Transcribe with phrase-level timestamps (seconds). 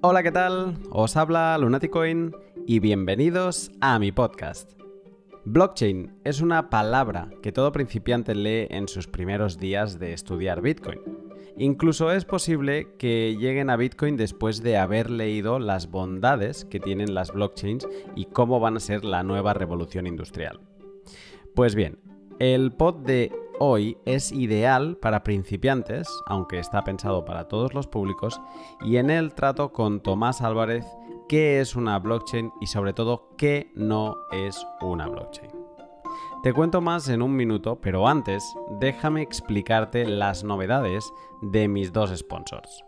[0.00, 0.76] Hola, ¿qué tal?
[0.92, 2.32] Os habla Lunaticoin
[2.68, 4.74] y bienvenidos a mi podcast.
[5.44, 11.00] Blockchain es una palabra que todo principiante lee en sus primeros días de estudiar Bitcoin.
[11.56, 17.12] Incluso es posible que lleguen a Bitcoin después de haber leído las bondades que tienen
[17.12, 20.60] las blockchains y cómo van a ser la nueva revolución industrial.
[21.56, 21.98] Pues bien,
[22.38, 28.40] el pod de hoy es ideal para principiantes, aunque está pensado para todos los públicos,
[28.82, 30.86] y en él trato con Tomás Álvarez
[31.28, 35.50] qué es una blockchain y sobre todo qué no es una blockchain.
[36.42, 38.44] Te cuento más en un minuto, pero antes
[38.78, 41.04] déjame explicarte las novedades
[41.42, 42.84] de mis dos sponsors.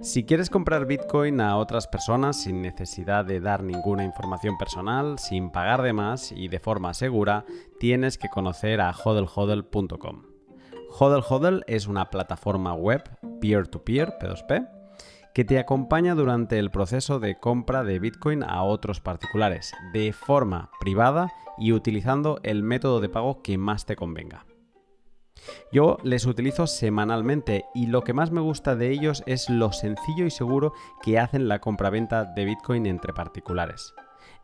[0.00, 5.50] Si quieres comprar Bitcoin a otras personas sin necesidad de dar ninguna información personal, sin
[5.50, 7.44] pagar de más y de forma segura,
[7.78, 10.22] tienes que conocer a hodlhodl.com.
[10.98, 13.02] HODL es una plataforma web
[13.40, 14.68] peer-to-peer, P2P,
[15.32, 20.70] que te acompaña durante el proceso de compra de Bitcoin a otros particulares, de forma
[20.80, 24.44] privada y utilizando el método de pago que más te convenga.
[25.72, 30.26] Yo les utilizo semanalmente y lo que más me gusta de ellos es lo sencillo
[30.26, 33.94] y seguro que hacen la compraventa de Bitcoin entre particulares.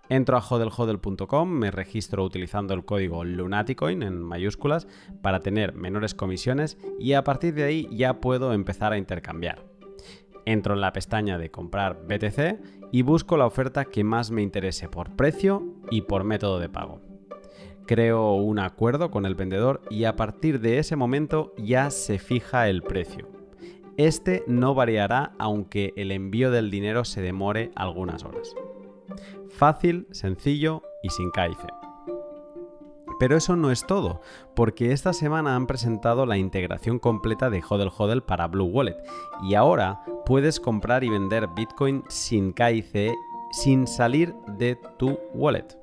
[0.08, 4.86] Entro a hodlhodl.com, me registro utilizando el código Lunaticoin en mayúsculas
[5.20, 9.64] para tener menores comisiones y a partir de ahí ya puedo empezar a intercambiar.
[10.44, 14.88] Entro en la pestaña de comprar BTC y busco la oferta que más me interese
[14.88, 17.05] por precio y por método de pago
[17.86, 22.68] creo un acuerdo con el vendedor y a partir de ese momento ya se fija
[22.68, 23.28] el precio.
[23.96, 28.54] Este no variará aunque el envío del dinero se demore algunas horas.
[29.48, 31.66] Fácil, sencillo y sin caice.
[33.18, 34.20] Pero eso no es todo,
[34.54, 38.98] porque esta semana han presentado la integración completa de Hodel Hodel para Blue Wallet
[39.42, 43.14] y ahora puedes comprar y vender Bitcoin sin KIC
[43.52, 45.75] sin salir de tu wallet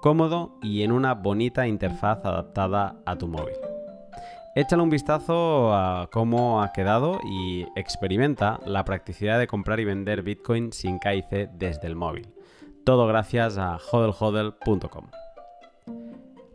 [0.00, 3.54] cómodo y en una bonita interfaz adaptada a tu móvil.
[4.56, 10.22] Échale un vistazo a cómo ha quedado y experimenta la practicidad de comprar y vender
[10.22, 12.28] Bitcoin sin KIC desde el móvil.
[12.84, 15.06] Todo gracias a hodlhodl.com.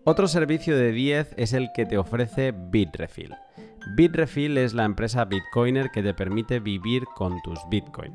[0.03, 3.33] Otro servicio de 10 es el que te ofrece Bitrefill.
[3.95, 8.13] Bitrefill es la empresa Bitcoiner que te permite vivir con tus Bitcoin.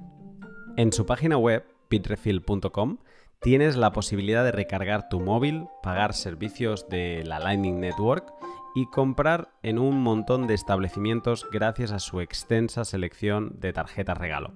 [0.77, 2.99] En su página web, bitrefill.com,
[3.41, 8.33] tienes la posibilidad de recargar tu móvil, pagar servicios de la Lightning Network
[8.75, 14.53] y comprar en un montón de establecimientos gracias a su extensa selección de tarjetas regalo.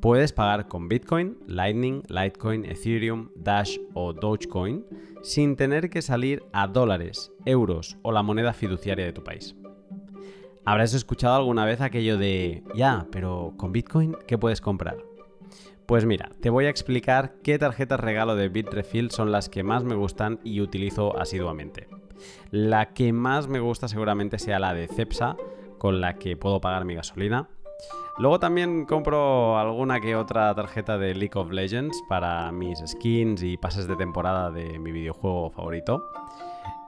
[0.00, 4.84] Puedes pagar con Bitcoin, Lightning, Litecoin, Ethereum, Dash o Dogecoin
[5.22, 9.54] sin tener que salir a dólares, euros o la moneda fiduciaria de tu país.
[10.64, 14.96] Habrás escuchado alguna vez aquello de, ya, pero con Bitcoin, ¿qué puedes comprar?
[15.86, 19.84] Pues mira, te voy a explicar qué tarjetas regalo de Bitrefill son las que más
[19.84, 21.88] me gustan y utilizo asiduamente.
[22.50, 25.36] La que más me gusta seguramente sea la de Cepsa,
[25.76, 27.50] con la que puedo pagar mi gasolina.
[28.16, 33.58] Luego también compro alguna que otra tarjeta de League of Legends para mis skins y
[33.58, 36.02] pases de temporada de mi videojuego favorito.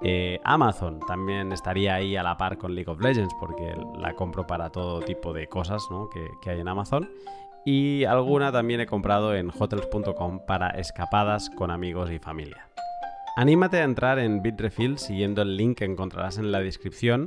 [0.03, 4.47] Eh, Amazon también estaría ahí a la par con League of Legends porque la compro
[4.47, 7.09] para todo tipo de cosas que, que hay en Amazon
[7.67, 12.69] y alguna también he comprado en hotels.com para escapadas con amigos y familia.
[13.37, 17.27] Anímate a entrar en Bitrefill siguiendo el link que encontrarás en la descripción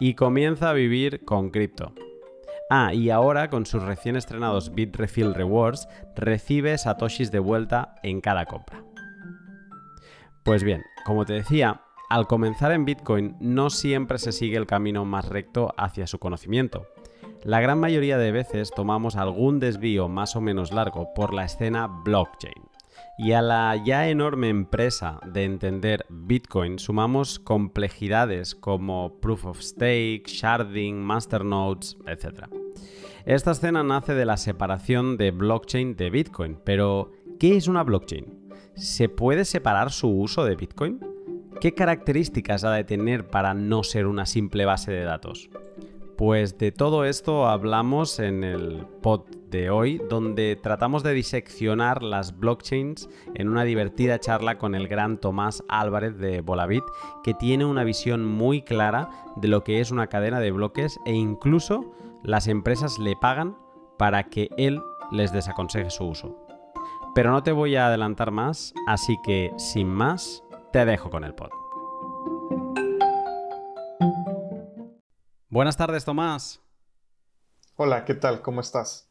[0.00, 1.94] y comienza a vivir con cripto.
[2.68, 8.44] Ah, y ahora con sus recién estrenados Bitrefill Rewards recibe satoshis de vuelta en cada
[8.44, 8.82] compra.
[10.42, 15.04] Pues bien, como te decía, al comenzar en Bitcoin no siempre se sigue el camino
[15.04, 16.88] más recto hacia su conocimiento.
[17.44, 21.86] La gran mayoría de veces tomamos algún desvío más o menos largo por la escena
[21.86, 22.54] blockchain.
[23.18, 30.26] Y a la ya enorme empresa de entender Bitcoin sumamos complejidades como proof of stake,
[30.26, 32.44] sharding, masternodes, etc.
[33.24, 38.50] Esta escena nace de la separación de blockchain de Bitcoin, pero ¿qué es una blockchain?
[38.74, 41.00] ¿Se puede separar su uso de Bitcoin?
[41.60, 45.48] ¿Qué características ha de tener para no ser una simple base de datos?
[46.16, 52.38] Pues de todo esto hablamos en el pod de hoy, donde tratamos de diseccionar las
[52.38, 56.84] blockchains en una divertida charla con el gran Tomás Álvarez de Bolavit,
[57.22, 61.12] que tiene una visión muy clara de lo que es una cadena de bloques e
[61.12, 61.92] incluso
[62.22, 63.58] las empresas le pagan
[63.98, 64.80] para que él
[65.12, 66.34] les desaconseje su uso.
[67.14, 70.42] Pero no te voy a adelantar más, así que sin más,
[70.72, 71.50] te dejo con el pod.
[75.56, 76.60] Buenas tardes, Tomás.
[77.76, 78.42] Hola, ¿qué tal?
[78.42, 79.08] ¿Cómo estás?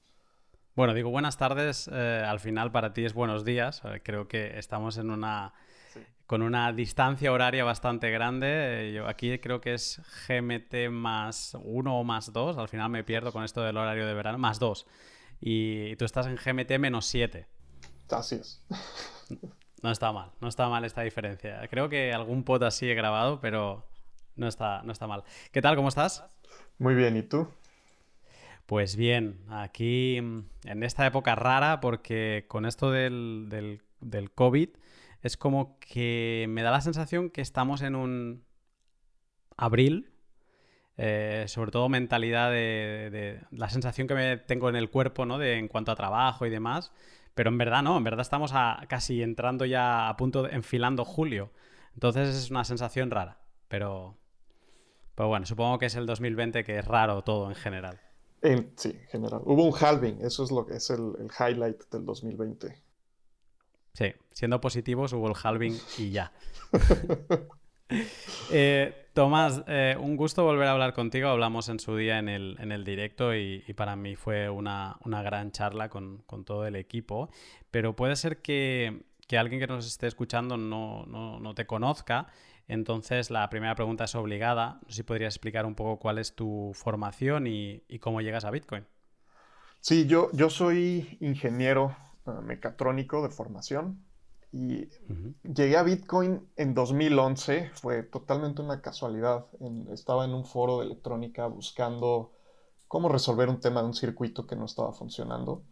[0.76, 3.82] Bueno, digo buenas tardes, eh, al final para ti es buenos días.
[3.84, 5.56] Eh, creo que estamos en una
[6.28, 8.92] con una distancia horaria bastante grande.
[8.94, 12.60] Yo aquí creo que es GMT más uno o más dos.
[12.60, 14.38] Al final me pierdo con esto del horario de verano.
[14.38, 14.86] Más dos.
[15.42, 17.48] Y tú estás en GMT menos siete.
[18.12, 18.64] Así es.
[19.82, 21.68] No está mal, no está mal esta diferencia.
[21.70, 23.86] Creo que algún pot así he grabado, pero
[24.36, 25.24] no está, no está mal.
[25.52, 25.76] ¿Qué tal?
[25.76, 26.24] ¿Cómo estás?
[26.78, 27.48] Muy bien, ¿y tú?
[28.66, 33.48] Pues bien, aquí en esta época rara, porque con esto del,
[34.02, 34.70] del, COVID
[35.22, 38.44] es como que me da la sensación que estamos en un
[39.56, 40.12] abril,
[40.98, 45.38] eh, sobre todo mentalidad de, la sensación que me tengo en el cuerpo, ¿no?
[45.38, 46.92] De, en cuanto a trabajo y demás.
[47.36, 48.54] Pero en verdad no, en verdad estamos
[48.88, 51.52] casi entrando ya a punto de enfilando julio.
[51.94, 53.40] Entonces es una sensación rara.
[53.68, 54.18] Pero,
[55.16, 58.00] pero bueno, supongo que es el 2020 que es raro todo en general.
[58.76, 59.42] sí, en general.
[59.46, 62.82] Hubo un halving, eso es lo que es el, el highlight del 2020.
[63.94, 66.32] Sí, siendo positivos hubo el halving y ya.
[68.52, 71.30] Eh, Tomás, eh, un gusto volver a hablar contigo.
[71.30, 76.24] Hablamos en su día en el, directo y, para mí fue una, gran charla con,
[76.46, 77.30] todo el equipo.
[77.72, 79.06] Pero puede ser que,
[79.38, 82.28] alguien que nos esté escuchando no, te conozca.
[82.68, 84.80] Entonces, la primera pregunta es obligada.
[84.82, 88.52] No sé si podrías explicar un poco cuál es tu formación y, cómo llegas a
[88.52, 88.86] Bitcoin.
[89.82, 91.96] Sí, yo, yo soy ingeniero
[92.26, 94.04] eh, mecatrónico de formación.
[94.52, 94.88] Y
[95.44, 99.48] llegué a Bitcoin en 2011, fue totalmente una casualidad.
[99.92, 102.32] estaba en un foro de electrónica buscando
[102.88, 105.64] cómo resolver un tema de un circuito que no estaba funcionando.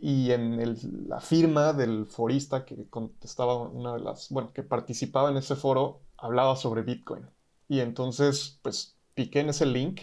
[0.00, 5.38] Y en la firma del forista que contestaba una de las, bueno, que participaba en
[5.38, 7.26] ese foro, hablaba sobre Bitcoin.
[7.68, 10.02] Y entonces, pues, piqué en ese link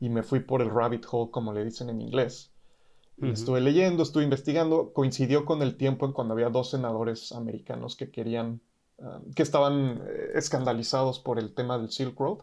[0.00, 2.52] y me fui por el rabbit hole, como le dicen en inglés.
[3.22, 8.10] Estuve leyendo, estuve investigando, coincidió con el tiempo en cuando había dos senadores americanos que
[8.10, 8.60] querían,
[9.00, 12.40] ah, que estaban eh, escandalizados por el tema del Silk Road.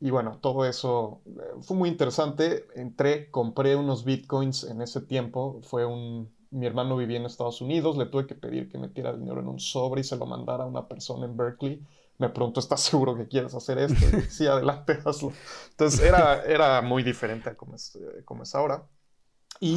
[0.00, 2.66] Y bueno, todo eso eh, fue muy interesante.
[2.74, 5.60] Entré, compré unos bitcoins en ese tiempo.
[5.62, 9.40] Fue un, mi hermano vivía en Estados Unidos, le tuve que pedir que metiera dinero
[9.40, 11.80] en un sobre y se lo mandara a una persona en Berkeley.
[12.22, 14.06] Me preguntó, ¿estás seguro que quieres hacer esto?
[14.30, 15.32] sí, adelante, hazlo.
[15.70, 18.86] Entonces era, era muy diferente a como es, eh, como es ahora.
[19.58, 19.76] Y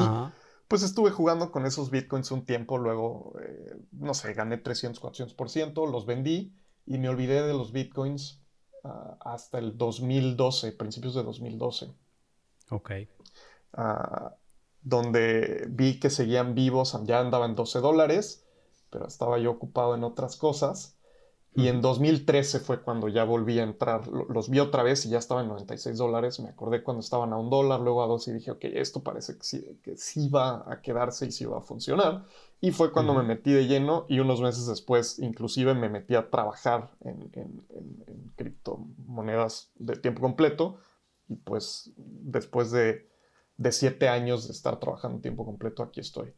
[0.68, 5.88] pues estuve jugando con esos bitcoins un tiempo, luego, eh, no sé, gané 300, 400%,
[5.92, 6.56] los vendí
[6.86, 8.44] y me olvidé de los bitcoins
[8.84, 11.92] ah, hasta el 2012, principios de 2012.
[12.70, 12.92] Ok.
[13.74, 14.36] Ah,
[14.84, 18.46] donde vi que seguían vivos, ya andaban 12 dólares,
[18.92, 20.95] pero estaba yo ocupado en otras cosas.
[21.58, 25.20] Y en 2013 fue cuando ya volví a entrar, los vi otra vez y ya
[25.20, 26.40] estaban en 96 dólares.
[26.42, 29.38] Me acordé cuando estaban a un dólar, luego a dos y dije, ok, esto parece
[29.38, 32.26] que sí, que sí va a quedarse y sí va a funcionar.
[32.60, 36.30] Y fue cuando me metí de lleno y unos meses después inclusive me metí a
[36.30, 40.80] trabajar en, en criptomonedas de tiempo completo.
[41.30, 43.10] Y pues después de,
[43.56, 46.34] de siete años de estar trabajando en tiempo completo, aquí estoy.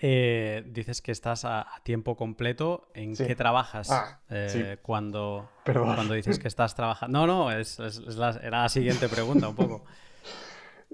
[0.00, 2.88] Eh, dices que estás a, tiempo completo.
[2.94, 7.26] ¿En qué trabajas ah, eh, cuando, cuando dices que estás trabajando?
[7.26, 7.78] No, no, es,
[8.42, 9.84] era la siguiente pregunta un poco.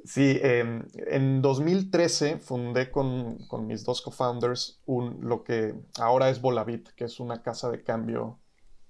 [0.04, 7.04] Sí, em, en 2013 fundé con, mis dos co-founders lo que ahora es Volavit, que
[7.04, 8.38] es una casa de cambio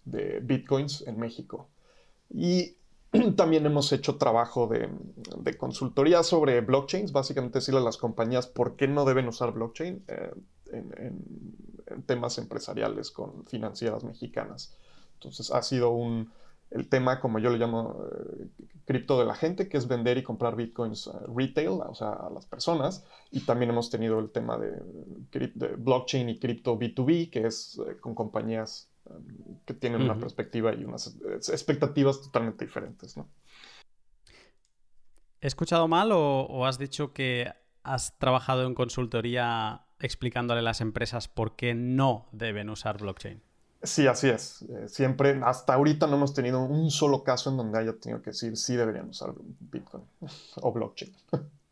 [0.05, 1.69] de bitcoins en México.
[2.31, 2.79] Y
[3.37, 8.88] También hemos hecho trabajo de, consultoría sobre blockchains, básicamente decirle a las compañías por qué
[8.88, 10.33] no deben usar blockchain eh,
[10.73, 14.76] en, temas empresariales con financieras mexicanas.
[15.14, 16.33] Entonces ha sido un,
[16.71, 18.49] el tema, como yo le llamo, eh,
[18.85, 22.30] cripto de la gente, que es vender y comprar bitcoins eh, retail, o sea, a
[22.30, 23.04] las personas.
[23.30, 24.80] Y también hemos tenido el tema de,
[25.30, 28.88] de blockchain y cripto B2B, que es con compañías
[29.65, 31.17] que tienen una perspectiva y unas
[31.49, 33.29] expectativas totalmente diferentes, ¿no?
[35.41, 41.29] ¿He escuchado mal o, has dicho que has trabajado en consultoría explicándole a las empresas
[41.29, 43.43] por qué no deben usar blockchain?
[43.83, 44.63] Sí, así es.
[44.63, 48.31] Eh, siempre, hasta ahorita no hemos tenido un solo caso en donde haya tenido que
[48.31, 50.05] decir sí deberían usar Bitcoin
[50.63, 51.15] o blockchain.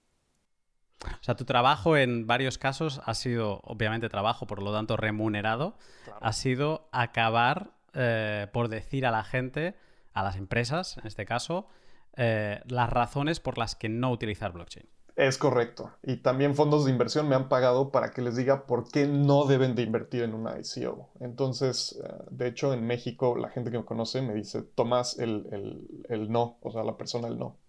[1.23, 5.77] O sea, tu trabajo en varios casos ha sido, obviamente, trabajo, por lo tanto, remunerado.
[6.21, 9.77] Ha sido acabar eh, por decir a la gente,
[10.15, 11.69] a las empresas, en este caso,
[12.17, 14.89] eh, las razones por las que no utilizar blockchain.
[15.15, 15.93] Es correcto.
[16.03, 19.45] Y también fondos de inversión me han pagado para que les diga por qué no
[19.45, 21.11] deben de invertir en una ICO.
[21.21, 25.87] Entonces, eh, de hecho, en México la gente que me conoce me dice, Tomás, el,
[26.09, 27.62] el no, o sea, la persona el no.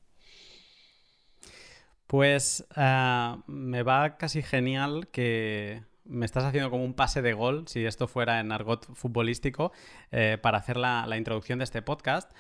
[2.14, 7.68] Pues eh, me va casi genial que me estás haciendo como un pase de gol,
[7.68, 9.72] si esto fuera en argot futbolístico,
[10.12, 12.32] eh, para hacer la, introducción de este podcast,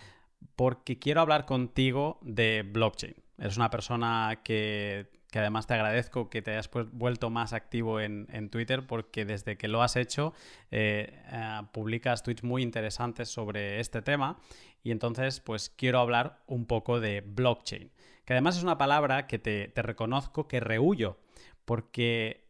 [0.56, 3.16] porque quiero hablar contigo de blockchain.
[3.40, 8.86] Eres una persona que, además te agradezco que te hayas vuelto más activo en, Twitter,
[8.86, 10.36] porque desde que lo has hecho,
[10.70, 14.38] eh, eh, publicas tweets muy interesantes sobre este tema.
[14.84, 17.90] Y entonces, pues quiero hablar un poco de blockchain,
[18.26, 21.18] que además es una palabra que te, te reconozco que rehuyo,
[21.66, 22.44] porque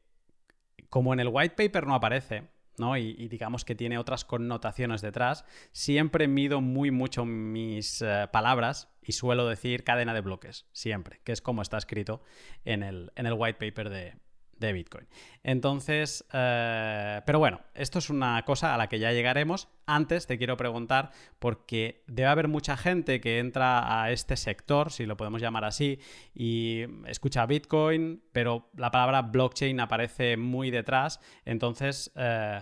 [0.89, 2.97] como en el white paper no aparece, ¿no?
[2.97, 9.13] Y, digamos que tiene otras connotaciones detrás, siempre mido muy mucho mis eh, palabras y
[9.13, 12.21] suelo decir cadena de bloques, siempre, que es como está escrito
[12.65, 14.15] en el, en el white paper de,
[14.57, 15.07] de Bitcoin.
[15.43, 19.67] Entonces, eh, pero bueno, esto es una cosa a la que ya llegaremos.
[19.85, 25.05] Antes te quiero preguntar, porque debe haber mucha gente que entra a este sector, si
[25.05, 25.99] lo podemos llamar así,
[26.33, 31.19] y escucha Bitcoin, pero la palabra blockchain aparece muy detrás.
[31.45, 32.61] Entonces, eh,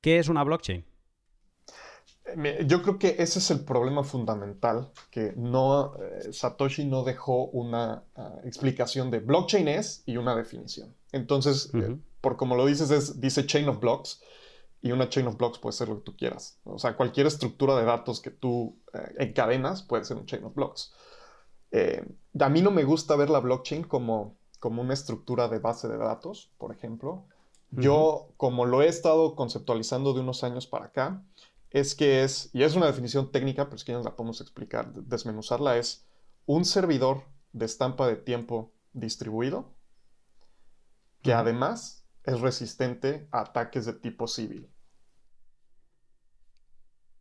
[0.00, 0.84] ¿qué es una blockchain?
[2.66, 8.02] Yo creo que ese es el problema fundamental, que no, eh, Satoshi no dejó una
[8.16, 10.92] ah, explicación de blockchain es y una definición.
[11.12, 14.20] Entonces, eh, por como lo dices, es, dice chain of blocks
[14.82, 16.58] y una chain of blocks puede ser lo que tú quieras.
[16.64, 20.54] O sea, cualquier estructura de datos que tú eh, encadenas puede ser un chain of
[20.54, 20.92] blocks.
[22.40, 25.96] a mí no me gusta ver la blockchain como, como una estructura de base de
[25.96, 27.24] datos, por ejemplo.
[27.70, 31.22] Yo, como lo he estado conceptualizando de unos años para acá,
[31.76, 34.94] es que es, y es una definición técnica, pero es que ya la podemos explicar,
[34.94, 36.08] desmenuzarla, es
[36.46, 39.76] un servidor de estampa de tiempo distribuido
[41.20, 44.72] que además es resistente a ataques de tipo civil.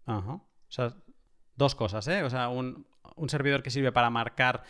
[0.06, 0.36] Ajá.
[0.36, 0.96] O sea,
[1.58, 2.24] dos cosas, ¿eh?
[2.24, 2.88] O sea, un,
[3.28, 4.64] servidor que sirve para marcar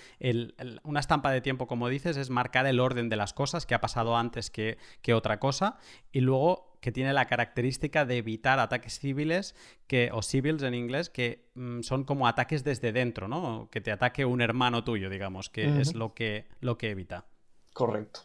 [0.84, 3.82] una estampa de tiempo, como dices, es marcar el orden de las cosas que ha
[3.82, 5.78] pasado antes que, que otra cosa.
[6.12, 9.56] Y luego que tiene la característica de evitar ataques civiles
[9.88, 13.70] que, o civils en inglés, que mm, son como ataques desde dentro, ¿no?
[13.72, 17.26] Que te ataque un hermano tuyo, digamos, que es lo que, lo que evita.
[17.74, 18.20] Correcto.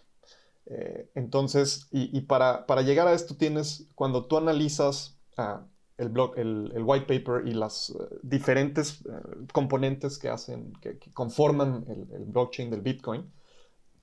[0.66, 6.38] Eh, entonces, y, para, para, llegar a esto tienes, cuando tú analizas ah, el, blog,
[6.38, 9.10] el, white paper y las eh, diferentes eh,
[9.54, 13.32] componentes que hacen, que, que conforman el, blockchain del Bitcoin,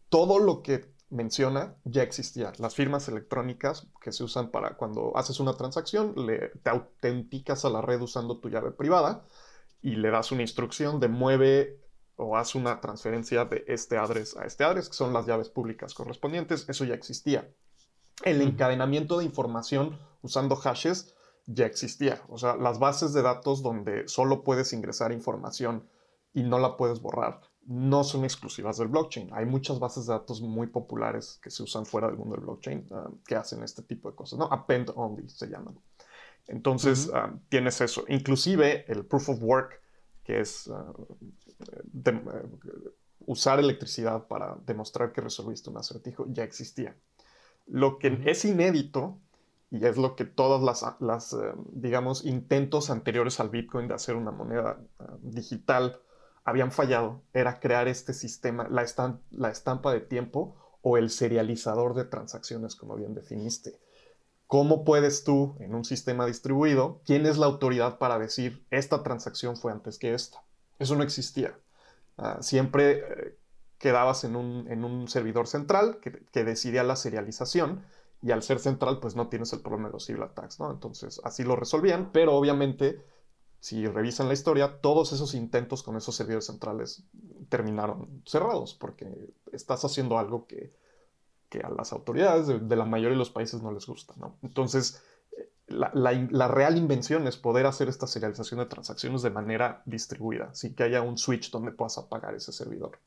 [0.09, 2.51] todo lo que menciona ya existía.
[2.57, 7.69] Las firmas electrónicas que se usan para cuando haces una transacción, le, te autenticas a
[7.69, 9.23] la red usando tu llave privada
[9.81, 11.79] y le das una instrucción de mueve
[12.17, 15.93] o haz una transferencia de este address a este address, que son las llaves públicas
[15.93, 16.67] correspondientes.
[16.67, 17.49] Eso ya existía.
[18.23, 22.21] El encadenamiento de información usando hashes ya existía.
[22.27, 25.87] O sea, las bases de datos donde solo puedes ingresar información
[26.33, 29.29] y no la puedes borrar no son exclusivas del blockchain.
[29.33, 32.87] Hay muchas bases de datos muy populares que se usan fuera del mundo del blockchain
[32.91, 34.45] ah, que hacen este tipo de cosas, ¿no?
[34.45, 35.77] Append only se llaman.
[36.47, 38.05] Entonces, ah, tienes eso.
[38.07, 39.81] Inclusive el proof of work,
[40.23, 40.93] que es ah,
[42.05, 42.21] eh,
[43.25, 46.95] usar electricidad para demostrar que resolviste un acertijo, ya existía.
[47.65, 49.19] Lo que es inédito,
[49.69, 54.15] y es lo que todas las, las eh, digamos, intentos anteriores al Bitcoin de hacer
[54.15, 54.79] una moneda
[55.21, 55.99] digital
[56.47, 58.85] habían fallado era crear este sistema, la,
[59.31, 63.77] la estampa de tiempo o el serializador de transacciones, como bien definiste.
[64.47, 69.57] ¿Cómo puedes tú, en un sistema distribuido, quién es la autoridad para decir esta transacción
[69.57, 70.41] fue antes que esta?
[70.79, 71.53] Eso no existía.
[72.17, 73.37] Ah, siempre eh,
[73.77, 77.83] quedabas en un, servidor central que, decidía la serialización
[78.21, 80.71] y al ser central, pues no tienes el problema de los civil attacks, ¿no?
[80.71, 83.01] Entonces, así lo resolvían, pero obviamente
[83.59, 87.03] si revisan la historia, todos esos intentos con esos servidores centrales
[87.49, 90.73] terminaron cerrados porque estás haciendo algo que,
[91.63, 94.13] a las autoridades de, la mayoría de los países no les gusta.
[94.17, 94.37] ¿no?
[94.43, 95.01] Entonces,
[95.67, 100.83] la, real invención es poder hacer esta serialización de transacciones de manera distribuida, sin que
[100.83, 102.99] haya un switch donde puedas apagar ese servidor.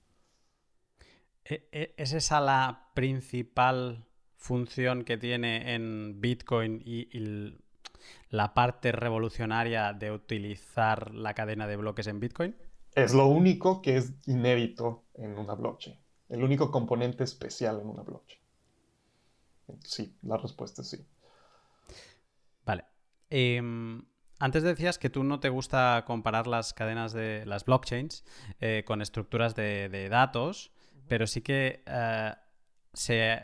[1.45, 4.05] E, e, ¿Es esa la principal
[4.37, 7.57] función que tiene en Bitcoin y, y
[8.29, 12.57] la parte revolucionaria de utilizar la cadena de bloques en Bitcoin?
[12.95, 15.99] Es lo único que es inédito en una blockchain.
[16.29, 18.41] El único componente especial en una blockchain.
[19.85, 21.07] Sí, la respuesta es sí.
[22.65, 22.85] Vale.
[23.31, 24.05] Em,
[24.39, 28.25] antes decías que tú no te gusta comparar las cadenas de las blockchains
[28.61, 30.73] eh, con estructuras de, datos,
[31.09, 32.35] pero sí que eh,
[32.93, 33.43] se,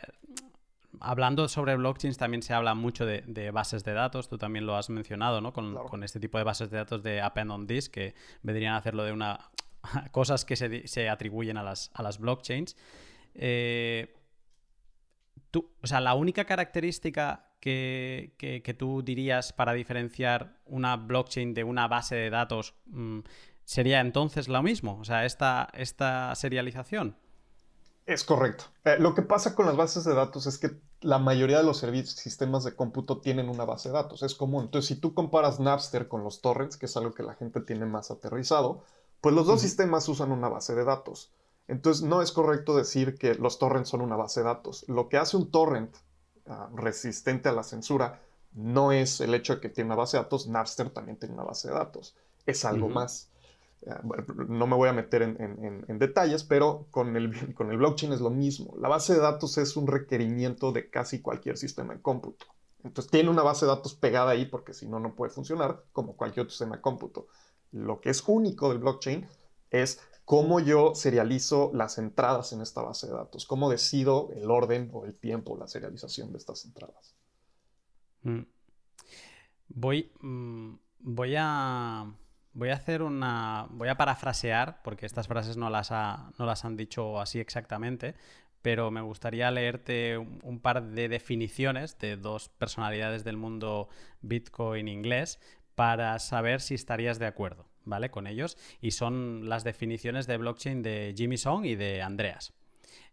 [1.01, 4.89] hablando sobre blockchains también se habla mucho de, bases de datos, tú también lo has
[4.89, 5.53] mencionado, ¿no?
[5.53, 9.03] Con, este tipo de bases de datos de append on disk que vendrían a hacerlo
[9.03, 9.49] de una
[10.11, 12.75] cosas que se, atribuyen a las, a las blockchains.
[13.33, 14.13] Eh,
[15.51, 21.63] tú, o sea, la única característica que, que, tú dirías para diferenciar una blockchain de
[21.63, 23.19] una base de datos mm,
[23.63, 27.17] sería entonces lo mismo, o sea, esta, esta serialización.
[28.07, 28.63] Es correcto.
[28.85, 30.71] Eh, lo que pasa con las bases de datos es que
[31.01, 34.63] la mayoría de los sistemas de cómputo tienen una base de datos, es común.
[34.63, 37.85] Entonces, si tú comparas Napster con los torrents, que es algo que la gente tiene
[37.85, 38.81] más aterrizado,
[39.19, 41.33] pues los dos sistemas usan una base de datos.
[41.67, 44.85] Entonces, no es correcto decir que los torrents son una base de datos.
[44.87, 45.93] Lo que hace un torrent
[46.47, 48.21] ah, resistente a la censura
[48.53, 51.43] no es el hecho de que tiene una base de datos, Napster también tiene una
[51.43, 52.15] base de datos.
[52.45, 53.29] Es algo más.
[53.85, 54.01] Ah,
[54.47, 58.29] no me voy a meter en, detalles, pero con el, con el, blockchain es lo
[58.29, 58.75] mismo.
[58.79, 62.45] La base de datos es un requerimiento de casi cualquier sistema de cómputo.
[62.83, 66.15] Entonces tiene una base de datos pegada ahí porque si no, no puede funcionar como
[66.15, 67.27] cualquier otro sistema de cómputo.
[67.71, 69.27] Lo que es único del blockchain
[69.69, 74.89] es cómo yo serializo las entradas en esta base de datos, cómo decido el orden
[74.93, 77.15] o el tiempo, la serialización de estas entradas.
[78.23, 78.41] Mm.
[79.69, 82.13] Voy, mm, voy a
[82.57, 83.67] Voy a hacer una.
[83.69, 88.15] Voy a parafrasear, porque estas frases no las, no las han dicho así exactamente,
[88.63, 93.89] pero me gustaría leerte un, par de definiciones de dos personalidades del mundo
[94.21, 95.39] Bitcoin inglés
[95.75, 98.09] para saber si estarías de acuerdo, ¿vale?
[98.09, 98.57] Con ellos.
[98.81, 102.53] Y son las definiciones de blockchain de Jimmy Song y de Andreas.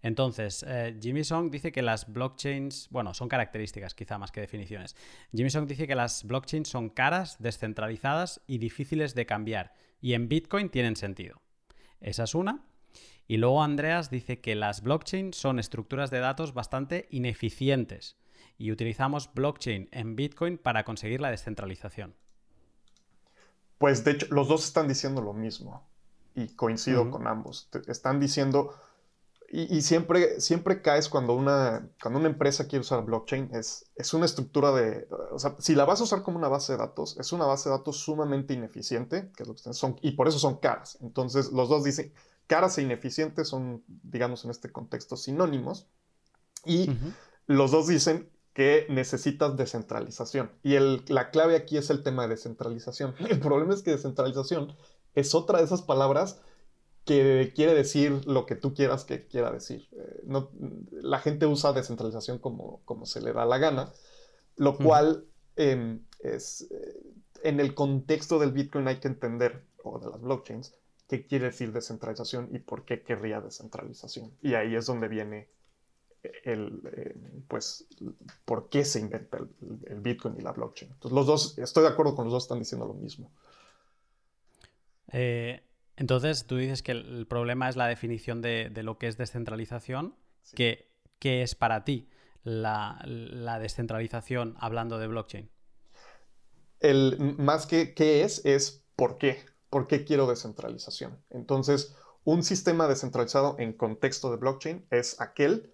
[0.02, 4.96] Entonces, eh, Jimmy Song dice que las blockchains, bueno, son características quizá más que definiciones.
[5.32, 9.72] Jimmy Song dice que las blockchains son caras, descentralizadas y difíciles de cambiar.
[10.00, 11.40] Y en Bitcoin tienen sentido.
[12.00, 12.64] Esa es una.
[13.26, 18.16] Y luego Andreas dice que las blockchains son estructuras de datos bastante ineficientes.
[18.58, 22.14] Y utilizamos blockchain en Bitcoin para conseguir la descentralización.
[23.78, 25.88] Pues de hecho, los dos están diciendo lo mismo.
[26.34, 27.68] Y coincido con ambos.
[27.86, 28.74] Están diciendo
[29.50, 34.26] y, siempre, siempre caes cuando una, cuando una empresa quiere usar blockchain, es, es una
[34.26, 37.32] estructura de, o sea, si la vas a usar como una base de datos, es
[37.32, 40.56] una base de datos sumamente ineficiente, que es lo que son, y por eso son
[40.58, 40.98] caras.
[41.02, 42.12] Entonces, los dos dicen,
[42.46, 45.88] caras e ineficientes son, digamos, en este contexto sinónimos,
[46.64, 46.90] y
[47.46, 50.50] los dos dicen que necesitas descentralización.
[50.62, 53.14] Y el, la clave aquí es el tema de descentralización.
[53.28, 54.74] El problema es que descentralización
[55.14, 56.40] es otra de esas palabras
[57.04, 59.88] que quiere decir lo que tú quieras que quiera decir.
[59.92, 60.50] Eh, no,
[60.90, 63.92] la gente usa descentralización como, como se le da la gana,
[64.56, 67.02] lo cual em, es, eh,
[67.42, 70.74] en el contexto del Bitcoin hay que entender, o de las blockchains,
[71.08, 74.32] qué quiere decir descentralización y por qué querría descentralización.
[74.40, 75.48] Y ahí es donde viene
[76.44, 77.86] el, em, pues,
[78.46, 79.50] por qué se inventa el,
[79.86, 80.90] el, Bitcoin y la blockchain.
[80.90, 83.30] Entonces, los dos, estoy de acuerdo con los dos, están diciendo lo mismo.
[85.12, 85.62] Eh,
[85.96, 90.16] entonces, tú dices que el problema es la definición de, lo que es descentralización.
[90.54, 90.88] ¿Qué,
[91.20, 92.08] es para ti
[92.42, 92.98] la,
[93.60, 95.50] descentralización hablando de blockchain?
[96.80, 99.38] El, más que qué es, es por qué.
[99.70, 101.18] ¿Por qué quiero descentralización?
[101.30, 105.72] Entonces, un sistema descentralizado en contexto de blockchain es aquel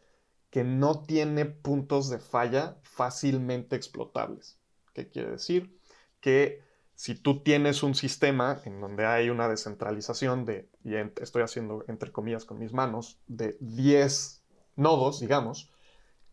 [0.50, 4.58] que no tiene puntos de falla fácilmente explotables.
[4.94, 5.78] ¿Qué quiere decir?
[6.20, 6.62] Que
[7.00, 12.12] si tú tienes un sistema en donde hay una descentralización de, y estoy haciendo entre
[12.12, 14.42] comillas con mis manos, de 10
[14.76, 15.70] nodos, digamos,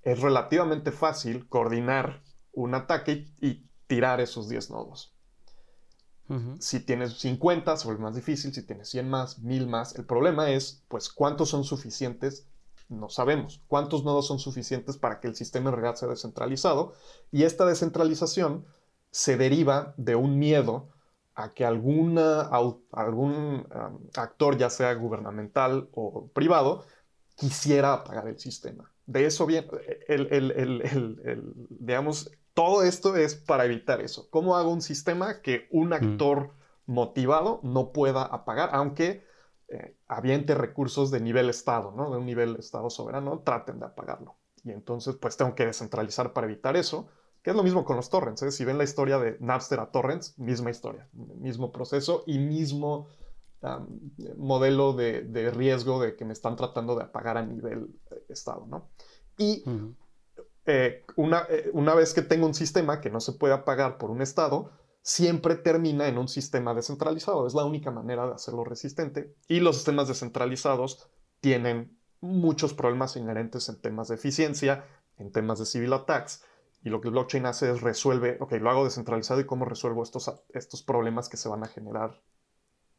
[0.02, 5.16] es relativamente fácil coordinar un ataque y, tirar esos 10 nodos.
[6.60, 9.96] Si tienes 50, se vuelve más difícil, si tienes 100 más, 1000 más.
[9.96, 12.46] El problema es, pues, ¿cuántos son suficientes?
[12.90, 13.62] No sabemos.
[13.70, 16.94] ¿Cuántos nodos son suficientes para que el sistema en realidad sea descentralizado?
[17.32, 18.66] Y esta descentralización
[19.18, 20.90] se deriva de un miedo
[21.34, 22.42] a que alguna,
[22.92, 23.68] algún
[24.16, 26.86] actor, ya sea gubernamental o privado,
[27.36, 28.94] quisiera apagar el sistema.
[29.08, 29.70] De eso viene,
[30.08, 34.30] el, digamos, todo esto es para evitar eso.
[34.30, 36.54] ¿Cómo hago un sistema que un actor
[36.86, 39.26] motivado no pueda apagar, aunque
[39.70, 42.12] eh, aviente recursos de nivel Estado, ¿no?
[42.12, 44.38] de un nivel Estado soberano, traten de apagarlo?
[44.64, 47.10] Y entonces, pues tengo que descentralizar para evitar eso
[47.44, 48.42] es lo mismo con los torrents.
[48.44, 48.52] ¿eh?
[48.52, 53.08] Si ven la historia de Napster a torrents, misma historia, mismo proceso y mismo
[54.38, 58.66] modelo de, riesgo de que me están tratando de apagar a nivel eh, Estado.
[58.68, 58.90] ¿no?
[59.38, 59.64] Y
[60.66, 64.22] eh, una, una vez que tengo un sistema que no se puede apagar por un
[64.22, 64.72] Estado,
[65.02, 67.48] siempre termina en un sistema descentralizado.
[67.48, 69.36] Es la única manera de hacerlo resistente.
[69.48, 74.86] Y los sistemas descentralizados tienen muchos problemas inherentes en temas de eficiencia,
[75.18, 76.44] en temas de civil attacks
[76.88, 80.32] y lo que blockchain hace es resuelve, ok, lo hago descentralizado y cómo resuelvo estos,
[80.54, 82.22] estos problemas que se van a generar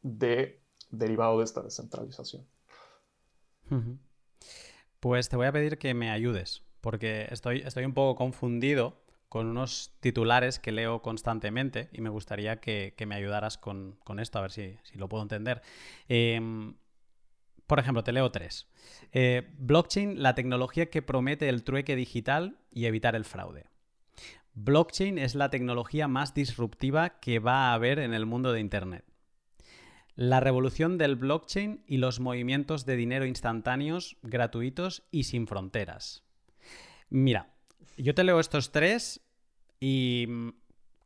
[0.03, 2.47] de, derivado de esta descentralización.
[5.01, 9.47] Pues te voy a pedir que me ayudes, porque estoy, estoy un poco confundido con
[9.47, 14.51] unos titulares que leo constantemente y me gustaría que, me ayudaras con, esto, a ver
[14.51, 15.63] si, lo puedo entender.
[16.09, 16.75] Em,
[17.67, 18.67] por ejemplo, te leo tres.
[19.13, 23.65] Eh, blockchain, la tecnología que promete el trueque digital y evitar el fraude.
[24.61, 29.05] Blockchain es la tecnología más disruptiva que va a haber en el mundo de Internet.
[30.17, 36.25] La revolución del blockchain y los movimientos de dinero instantáneos, gratuitos y sin fronteras.
[37.09, 37.55] Mira,
[37.97, 39.21] yo te leo estos tres
[39.79, 40.49] y mm,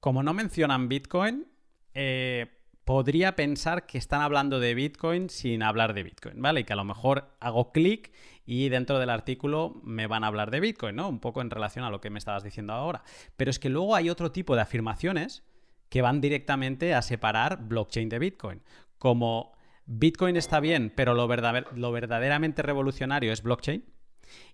[0.00, 1.46] como no mencionan Bitcoin,
[1.92, 2.46] eh,
[2.86, 6.60] podría pensar que están hablando de Bitcoin sin hablar de Bitcoin, ¿vale?
[6.60, 8.12] Y que a lo mejor hago clic
[8.44, 11.08] y dentro del artículo me van a hablar de Bitcoin, ¿no?
[11.08, 13.02] Un poco en relación a lo que me estabas diciendo ahora.
[13.36, 15.44] Pero es que luego hay otro tipo de afirmaciones
[15.88, 18.62] que van directamente a separar blockchain de Bitcoin.
[18.98, 19.52] Como
[19.86, 23.84] Bitcoin está bien, pero lo, verdaderamente revolucionario es blockchain.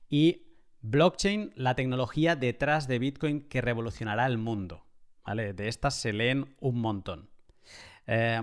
[0.09, 0.45] Y
[0.81, 4.85] Blockchain, la tecnología detrás de Bitcoin que revolucionará el mundo.
[5.25, 5.53] ¿Vale?
[5.53, 7.29] De estas se leen un montón.
[8.07, 8.41] Eh,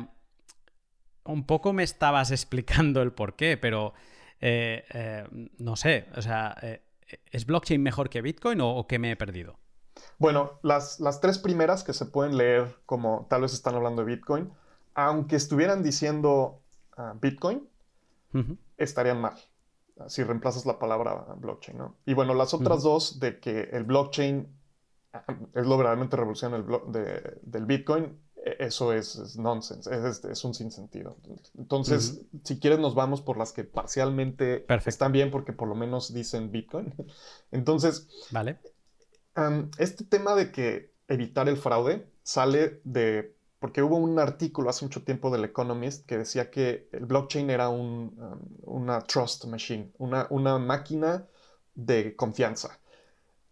[1.23, 3.93] un poco me estabas explicando el por qué, pero
[4.41, 6.56] eh, eh, no sé, o sea,
[7.32, 9.58] ¿es blockchain mejor que Bitcoin o, qué me he perdido?
[10.17, 14.15] Bueno, las, las, tres primeras que se pueden leer como tal vez están hablando de
[14.15, 14.52] Bitcoin,
[14.93, 16.62] aunque estuvieran diciendo
[16.98, 17.67] ah, Bitcoin,
[18.78, 19.36] estarían mal
[20.08, 21.95] si reemplazas la palabra blockchain, ¿no?
[22.06, 24.48] Y bueno, las otras dos de que el blockchain
[25.13, 26.84] ah, es lo verdaderamente revolucionario
[27.41, 29.89] del Bitcoin, e, eso es, nonsense,
[30.29, 31.17] es, un sinsentido.
[31.58, 36.13] Entonces, si quieres, nos vamos por las que parcialmente están bien porque por lo menos
[36.13, 36.93] dicen Bitcoin.
[37.51, 38.60] Entonces, vale.
[39.79, 45.03] este tema de que evitar el fraude sale de porque hubo un artículo hace mucho
[45.03, 50.27] tiempo del Economist que decía que el blockchain era un, um, una trust machine, una,
[50.29, 51.25] una, máquina
[51.73, 52.79] de confianza.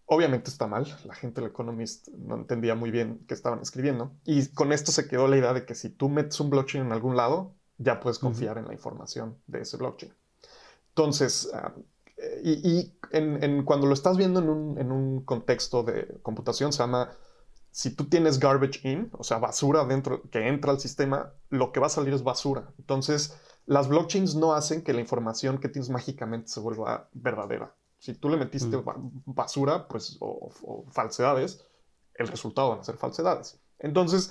[0.05, 4.11] Obviamente está mal, la gente del Economist no entendía muy bien qué estaban escribiendo.
[4.25, 6.91] Y con esto se quedó la idea de que si tú metes un blockchain en
[6.91, 10.13] algún lado, ya puedes confiar en la información de ese blockchain.
[10.89, 11.83] Entonces, um,
[12.43, 17.11] y, en, cuando lo estás viendo en un, en un contexto de computación, se llama
[17.73, 21.79] si tú tienes garbage in, o sea, basura dentro que entra al sistema, lo que
[21.79, 22.71] va a salir es basura.
[22.77, 23.35] Entonces,
[23.65, 27.73] las blockchains no hacen que la información que tienes mágicamente se vuelva verdadera.
[28.03, 28.83] Si tú le metiste mm.
[29.27, 30.51] basura, pues, o,
[30.91, 31.63] falsedades,
[32.15, 33.61] el resultado van a ser falsedades.
[33.79, 34.29] Entonces,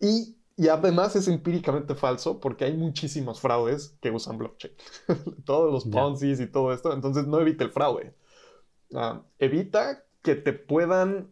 [0.00, 4.74] y, y, además es empíricamente falso porque hay muchísimos fraudes que usan blockchain.
[5.44, 6.92] Todos los Ponzi y todo esto.
[6.92, 8.16] Entonces, no evita el fraude.
[8.92, 11.30] Ah, evita que te puedan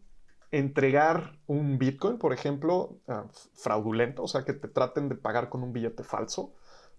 [0.52, 5.64] entregar un Bitcoin, por ejemplo, ah, fraudulento, o sea, que te traten de pagar con
[5.64, 6.54] un billete falso,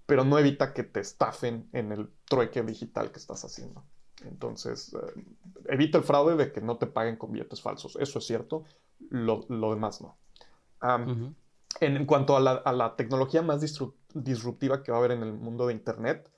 [0.06, 3.86] pero no evita que te estafen en el trueque digital que estás haciendo.
[4.26, 5.24] Entonces, eh,
[5.66, 7.98] evita el fraude de que no te paguen con billetes falsos.
[8.00, 8.64] Eso es cierto,
[9.10, 10.18] lo, demás no.
[11.80, 13.62] en, cuanto a la, tecnología más
[14.14, 16.32] disruptiva que va a haber en el mundo de Internet,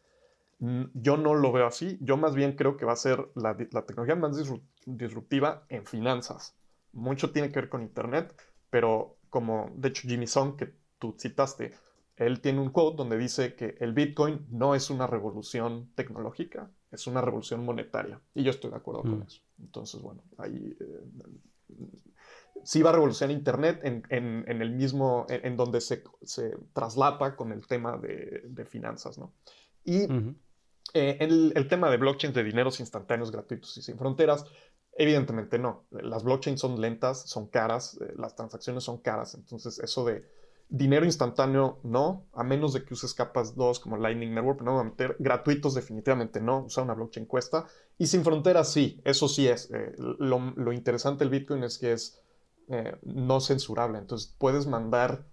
[0.60, 1.98] yo no lo veo así.
[2.02, 4.38] Yo más bien creo que va a ser la, la tecnología más
[4.86, 6.56] disruptiva en finanzas
[6.94, 8.36] mucho tiene que ver con Internet,
[8.70, 11.74] pero como de hecho Jimmy Song, que tú citaste,
[12.15, 17.08] él tiene un quote donde dice que el Bitcoin no es una revolución tecnológica, es
[17.08, 18.19] una revolución monetaria.
[18.34, 19.23] Y yo estoy de acuerdo con mm.
[19.23, 19.41] eso.
[19.60, 21.75] Entonces, bueno, ahí eh,
[22.63, 27.67] sí va a revolucionar Internet en, el mismo, en, donde se, se, traslapa con el
[27.67, 29.34] tema de, finanzas, ¿no?
[29.84, 30.04] Y
[30.93, 34.45] eh, el, el, tema de blockchains de dineros instantáneos, gratuitos y sin fronteras,
[34.99, 35.86] Evidentemente no.
[35.91, 39.34] Las blockchains son lentas, son caras, eh, las transacciones son caras.
[39.34, 40.30] Entonces, eso de
[40.69, 42.25] dinero instantáneo, no.
[42.34, 45.15] A menos de que uses capas 2 como Lightning Network, no a meter.
[45.19, 46.65] Gratuitos, definitivamente no.
[46.65, 47.65] Usar una blockchain cuesta.
[47.97, 49.01] Y sin fronteras, sí.
[49.03, 49.69] Eso sí es.
[49.71, 52.21] Eh, lo, interesante del Bitcoin es que es
[52.69, 53.97] eh, no censurable.
[53.97, 55.25] Entonces, puedes mandar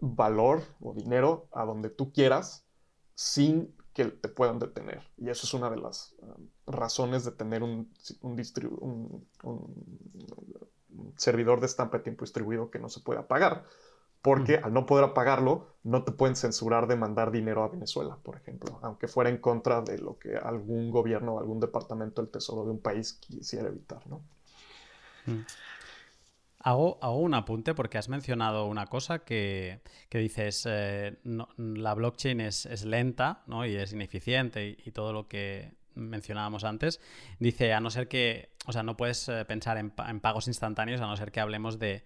[0.00, 2.64] valor o dinero a donde tú quieras
[3.14, 5.02] sin que te puedan detener.
[5.16, 7.92] Y eso es una de las um, razones de tener un,
[8.22, 9.26] un,
[11.16, 13.64] servidor de estampa de tiempo distribuido que no se puede apagar.
[14.22, 18.36] Porque al no poder apagarlo, no te pueden censurar de mandar dinero a Venezuela, por
[18.36, 22.64] ejemplo, aunque fuera en contra de lo que algún gobierno o algún departamento del tesoro
[22.64, 24.22] de un país quisiera evitar, ¿no?
[25.26, 25.44] Mm.
[26.60, 33.42] Hago, un apunte porque has mencionado una cosa que, dices, eh, la blockchain es, lenta
[33.46, 33.64] ¿no?
[33.64, 37.00] y es ineficiente y, todo lo que mencionábamos antes.
[37.38, 41.06] Dice, a no ser que, o sea, no puedes eh, pensar en, pagos instantáneos a
[41.06, 42.04] no ser que hablemos de,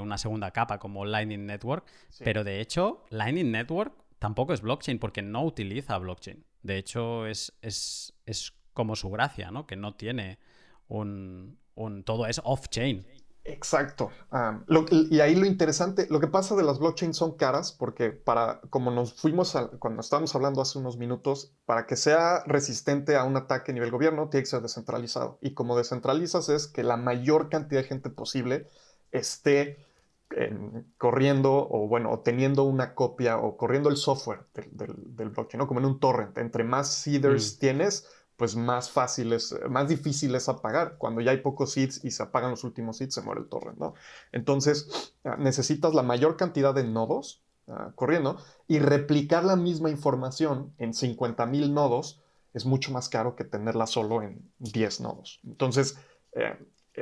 [0.00, 1.86] una segunda capa como Lightning Network,
[2.20, 6.44] pero de hecho, Lightning Network tampoco es blockchain porque no utiliza blockchain.
[6.62, 9.66] De hecho, es, es como su gracia, ¿no?
[9.66, 10.38] Que no tiene
[10.86, 13.04] un, un todo es off-chain.
[13.48, 14.10] Exacto.
[14.90, 18.90] y ahí lo interesante, lo que pasa de las blockchains son caras porque para, como
[18.90, 23.72] nos fuimos cuando estábamos hablando hace unos minutos, para que sea resistente a un ataque
[23.72, 25.38] a nivel gobierno, tiene que ser descentralizado.
[25.40, 28.66] Y como descentralizas es que la mayor cantidad de gente posible
[29.12, 29.88] esté
[30.98, 34.40] corriendo o bueno, teniendo una copia o corriendo el software
[34.72, 35.66] del, blockchain, ¿no?
[35.66, 36.36] Como en un torrent.
[36.38, 37.58] Entre más seeders mm.
[37.58, 38.06] tienes,
[38.38, 40.96] pues más fácil es, más difícil es apagar.
[40.96, 43.78] Cuando ya hay pocos seeds y se apagan los últimos seeds, se muere el torrent,
[43.78, 43.94] ¿no?
[44.30, 50.72] Entonces, ah, necesitas la mayor cantidad de nodos ah, corriendo y replicar la misma información
[50.78, 52.22] en 50.000 nodos
[52.54, 55.40] es mucho más caro que tenerla solo en 10 nodos.
[55.42, 55.98] Entonces,
[56.30, 56.56] eh,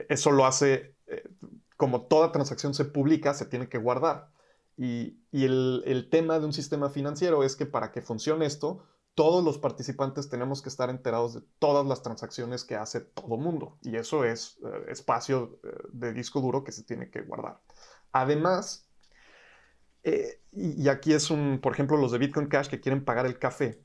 [0.08, 1.28] eso lo hace, eh,
[1.76, 4.30] como toda transacción se publica, se tiene que guardar.
[4.78, 8.86] Y, el tema de un sistema financiero es que para que funcione esto,
[9.16, 13.78] todos los participantes tenemos que estar enterados de todas las transacciones que hace todo mundo.
[13.80, 17.58] Y eso es eh, espacio eh, de disco duro que se tiene que guardar.
[18.12, 18.86] Además,
[20.04, 23.38] eh, y aquí es un, por ejemplo, los de Bitcoin Cash que quieren pagar el
[23.38, 23.82] café.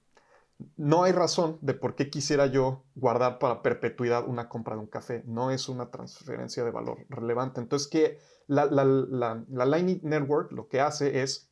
[0.75, 4.87] No hay razón de por qué quisiera yo guardar para perpetuidad una compra de un
[4.87, 5.23] café.
[5.25, 7.61] No es una transferencia de valor relevante.
[7.61, 11.50] Entonces, que la, la, la Lightning Network lo que hace es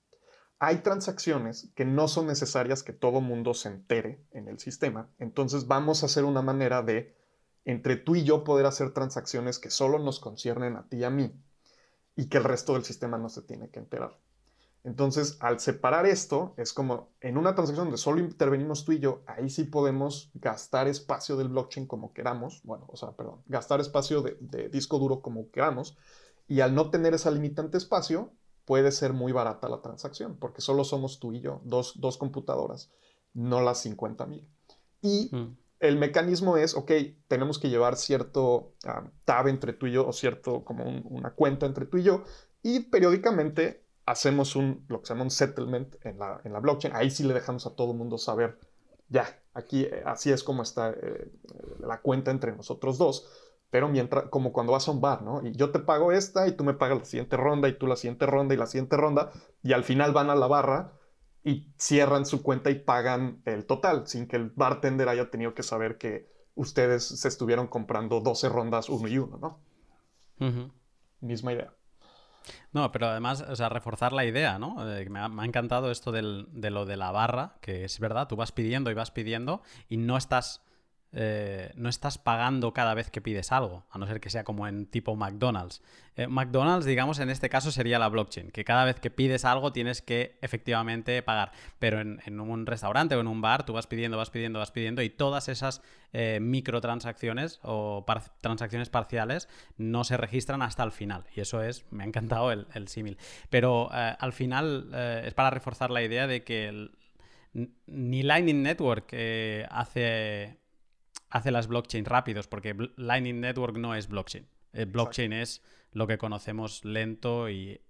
[0.60, 5.10] hay transacciones que no son necesarias que todo mundo se entere en el sistema.
[5.18, 7.16] Entonces vamos a hacer una manera de,
[7.64, 11.10] entre tú y yo, poder hacer transacciones que solo nos conciernen a ti y a
[11.10, 11.34] mí
[12.16, 14.18] y que el resto del sistema no se tiene que enterar.
[14.84, 19.22] Entonces, al separar esto, es como en una transacción donde solo intervenimos tú y yo,
[19.28, 24.22] ahí sí podemos gastar espacio del blockchain como queramos, bueno, o sea, perdón, gastar espacio
[24.22, 25.98] de, de disco duro como queramos,
[26.48, 28.34] y al no tener esa limitante espacio,
[28.70, 32.92] puede ser muy barata la transacción, porque solo somos tú y yo, dos, computadoras,
[33.34, 34.48] no las 50 mil.
[35.02, 35.58] Y mm.
[35.80, 36.92] el mecanismo es, ok,
[37.28, 41.66] tenemos que llevar cierto ah, tab entre tú y yo, o cierto, como una cuenta
[41.66, 42.26] entre tú y yo,
[42.62, 46.96] y periódicamente hacemos un, lo que se llama un settlement en la, en la blockchain.
[46.96, 48.60] Ahí sí le dejamos a todo el mundo saber,
[49.08, 51.32] ya, aquí eh, así es como está eh,
[51.80, 55.46] la cuenta entre nosotros dos pero mientras, como cuando vas a un bar, ¿no?
[55.46, 57.96] Y yo te pago esta y tú me pagas la siguiente ronda y tú la
[57.96, 59.32] siguiente ronda y la siguiente ronda
[59.64, 60.94] y al final van a la barra
[61.44, 65.64] y cierran su cuenta y pagan el total sin que el bartender haya tenido que
[65.64, 69.60] saber que ustedes se estuvieron comprando 12 rondas uno y uno, ¿no?
[71.22, 71.74] Misma idea.
[72.72, 74.76] No, pero además, o sea, reforzar la idea, ¿no?
[74.76, 78.90] me, ha, encantado esto de lo de la barra, que es verdad, tú vas pidiendo
[78.90, 80.64] y vas pidiendo y no estás
[81.12, 84.68] eh, no estás pagando cada vez que pides algo, a no ser que sea como
[84.68, 85.82] en tipo McDonald's.
[86.16, 89.72] Eh, McDonald's, digamos, en este caso sería la blockchain, que cada vez que pides algo
[89.72, 91.52] tienes que efectivamente pagar.
[91.80, 95.02] Pero en, un restaurante o en un bar tú vas pidiendo, vas pidiendo, vas pidiendo
[95.02, 95.82] y todas esas
[96.14, 98.06] eh, microtransacciones o
[98.42, 101.26] transacciones parciales no se registran hasta el final.
[101.36, 103.18] Y eso es, me ha encantado el, símil.
[103.50, 104.92] Pero al final
[105.24, 106.90] es para reforzar la idea de que
[107.88, 109.14] ni Lightning Network
[109.70, 110.60] hace
[111.30, 114.48] hace las blockchain rápidos, porque Lightning Network no es blockchain.
[114.74, 117.82] El blockchain es lo que conocemos lento y,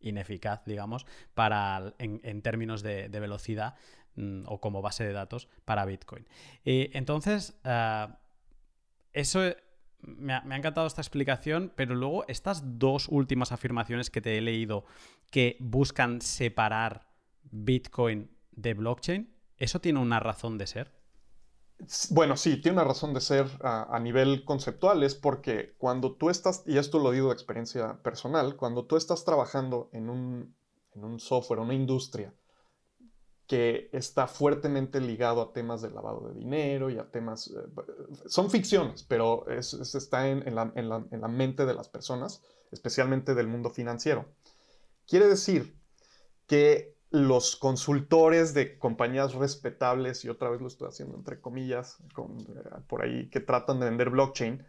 [0.00, 3.74] ineficaz, digamos, para, en, términos de, velocidad
[4.16, 6.26] mm, o como base de datos para Bitcoin.
[6.64, 8.18] Y entonces, ah,
[9.12, 9.40] eso
[10.02, 14.38] me ha, me ha, encantado esta explicación, pero luego estas dos últimas afirmaciones que te
[14.38, 14.84] he leído
[15.30, 17.06] que buscan separar
[17.50, 20.99] Bitcoin de blockchain, ¿eso tiene una razón de ser?
[22.10, 26.62] Bueno, sí, tiene una razón de ser a, nivel conceptual, es porque cuando tú estás,
[26.66, 30.54] y esto lo digo de experiencia personal, cuando tú estás trabajando en un,
[30.94, 32.34] en un software, una industria
[33.46, 37.52] que está fuertemente ligado a temas de lavado de dinero y a temas, eh,
[38.26, 43.70] son ficciones, pero está en, la, en la mente de las personas, especialmente del mundo
[43.70, 44.26] financiero.
[45.06, 45.76] Quiere decir
[46.46, 52.80] que los consultores de compañías respetables, y otra vez lo estoy haciendo entre comillas, eh,
[52.86, 54.64] por ahí que tratan de vender blockchain,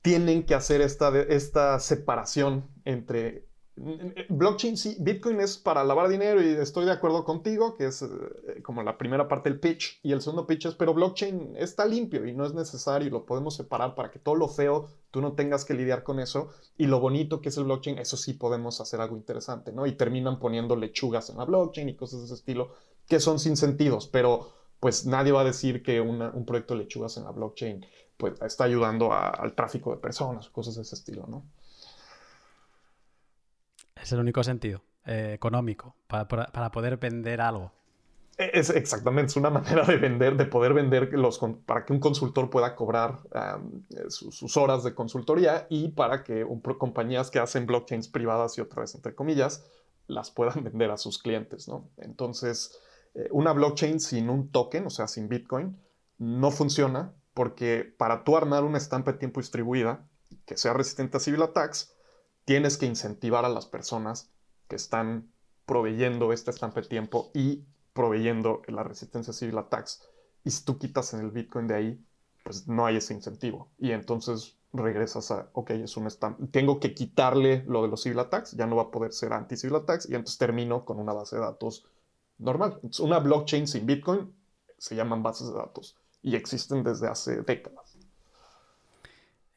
[0.00, 6.46] tienen que hacer esta, esta separación entre Blockchain, sí, Bitcoin es para lavar dinero y
[6.46, 10.20] estoy de acuerdo contigo, que es eh, como la primera parte del pitch y el
[10.20, 13.96] segundo pitch es, pero blockchain está limpio y no es necesario y lo podemos separar
[13.96, 17.40] para que todo lo feo tú no tengas que lidiar con eso y lo bonito
[17.40, 19.86] que es el blockchain, eso sí podemos hacer algo interesante, ¿no?
[19.86, 22.70] Y terminan poniendo lechugas en la blockchain y cosas de ese estilo
[23.08, 27.16] que son sin sentidos, pero pues nadie va a decir que un proyecto de lechugas
[27.16, 27.84] en la blockchain
[28.16, 31.44] pues está ayudando al tráfico de personas, cosas de ese estilo, ¿no?
[34.04, 37.72] Es el único sentido eh, económico para, poder vender algo.
[38.36, 42.50] Es exactamente, es una manera de vender, de poder vender los, para que un consultor
[42.50, 43.20] pueda cobrar
[44.08, 46.46] sus, horas de consultoría y para que
[46.78, 49.64] compañías que hacen blockchains privadas y otra vez entre comillas,
[50.06, 51.88] las puedan vender a sus clientes, ¿no?
[51.96, 52.78] Entonces,
[53.14, 55.80] eh, una blockchain sin un token, o sea, sin Bitcoin,
[56.18, 60.06] no funciona porque para tú armar una estampa de tiempo distribuida
[60.44, 61.93] que sea resistente a civil attacks,
[62.44, 64.30] tienes que incentivar a las personas
[64.68, 65.30] que están
[65.66, 70.02] proveyendo esta estampa de tiempo y proveyendo la resistencia a civil attacks.
[70.44, 72.04] Y si tú quitas en el Bitcoin de ahí,
[72.42, 73.70] pues no hay ese incentivo.
[73.78, 76.08] Y entonces regresas a, ok, es un
[76.50, 79.76] tengo que quitarle lo de los civil attacks, ya no va a poder ser anti-civil
[79.76, 81.86] attacks, y entonces termino con una base de datos
[82.38, 82.80] normal.
[83.00, 84.34] una blockchain sin Bitcoin
[84.76, 87.93] se llaman bases de datos y existen desde hace décadas.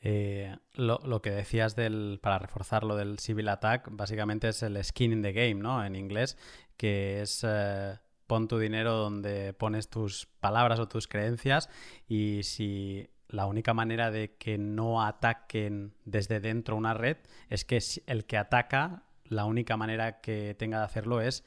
[0.01, 5.11] Eh, lo, que decías del, para reforzar lo del civil attack, básicamente es el skin
[5.11, 5.83] in the game, ¿no?
[5.83, 6.37] En inglés,
[6.77, 11.69] que es eh, pon tu dinero donde pones tus palabras o tus creencias
[12.07, 17.17] y si la única manera de que no ataquen desde dentro una red
[17.49, 21.43] es que el que ataca, la única manera que tenga de hacerlo es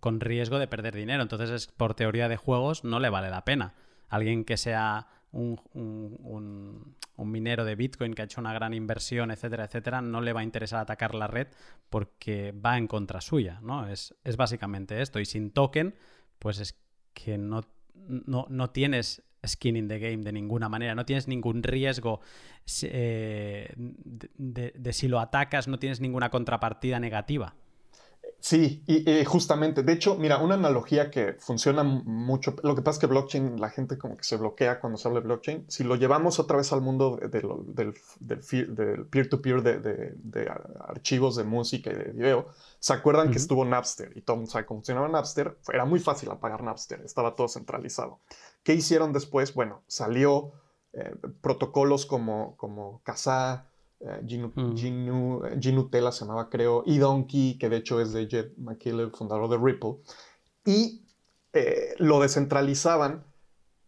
[0.00, 1.22] con riesgo de perder dinero.
[1.22, 3.74] Entonces, es, por teoría de juegos, no le vale la pena.
[4.08, 10.00] Alguien que sea un, minero de Bitcoin que ha hecho una gran inversión, etcétera, etcétera,
[10.00, 11.48] no le va a interesar atacar la red
[11.90, 13.88] porque va en contra suya, ¿no?
[13.88, 15.20] Es, es básicamente esto.
[15.20, 15.94] Y sin token,
[16.38, 16.78] pues es
[17.12, 17.62] que no,
[17.94, 20.94] no, no tienes skin in the game de ninguna manera.
[20.94, 22.20] No tienes ningún riesgo
[22.82, 27.54] eh, de, si lo atacas, no tienes ninguna contrapartida negativa.
[28.44, 33.00] Sí, y justamente, de hecho, mira, una analogía que funciona mucho, lo que pasa es
[33.00, 35.96] que blockchain, la gente como que se bloquea cuando se habla de blockchain, si lo
[35.96, 37.94] llevamos otra vez al mundo del,
[39.08, 42.48] peer-to-peer de, archivos de música y de video,
[42.80, 44.12] ¿se acuerdan que estuvo Napster?
[44.14, 48.20] Y todo mundo sabe cómo funcionaba Napster, era muy fácil apagar Napster, estaba todo centralizado.
[48.62, 49.54] ¿Qué hicieron después?
[49.54, 50.52] Bueno, salió
[50.92, 53.70] eh, protocolos como, como Kazaa,
[54.26, 55.44] Ginu, mm.
[55.46, 59.58] eh, se llamaba, creo, y Donkey, que de hecho es de Jet McKill, fundador de
[59.58, 59.96] Ripple,
[60.64, 61.06] y
[61.52, 63.24] eh, lo descentralizaban,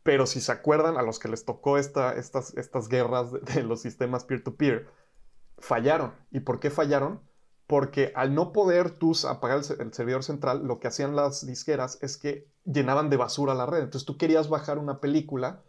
[0.03, 3.81] pero si se acuerdan, a los que les tocó esta, estas, estas guerras de, los
[3.81, 4.89] sistemas peer-to-peer,
[5.59, 6.15] fallaron.
[6.31, 7.21] ¿Y por qué fallaron?
[7.67, 11.99] Porque al no poder tú apagar el, el, servidor central, lo que hacían las disqueras
[12.03, 13.81] es que llenaban de basura la red.
[13.81, 15.65] Entonces tú querías bajar una película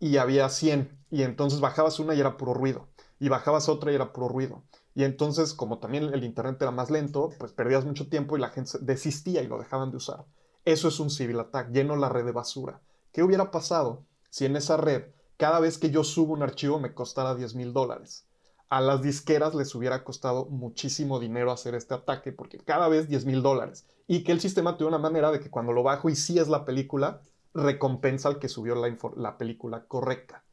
[0.00, 2.88] y había 100, y entonces bajabas una y era puro ruido
[3.24, 4.64] y bajabas otra y era puro ruido.
[4.94, 8.50] Y entonces, como también el internet era más lento, pues perdías mucho tiempo y la
[8.50, 10.26] gente desistía y lo dejaban de usar.
[10.66, 12.82] Eso es un civil attack, lleno la red de basura.
[13.12, 15.04] ¿Qué hubiera pasado si en esa red,
[15.38, 18.26] cada vez que yo subo un archivo, me costara 10 mil dólares?
[18.68, 23.24] A las disqueras les hubiera costado muchísimo dinero hacer este ataque, porque cada vez 10
[23.24, 23.86] mil dólares.
[24.06, 26.48] Y que el sistema tuviera una manera de que cuando lo bajo y sí es
[26.48, 27.22] la película,
[27.54, 30.44] recompensa al que subió la, la película correcta.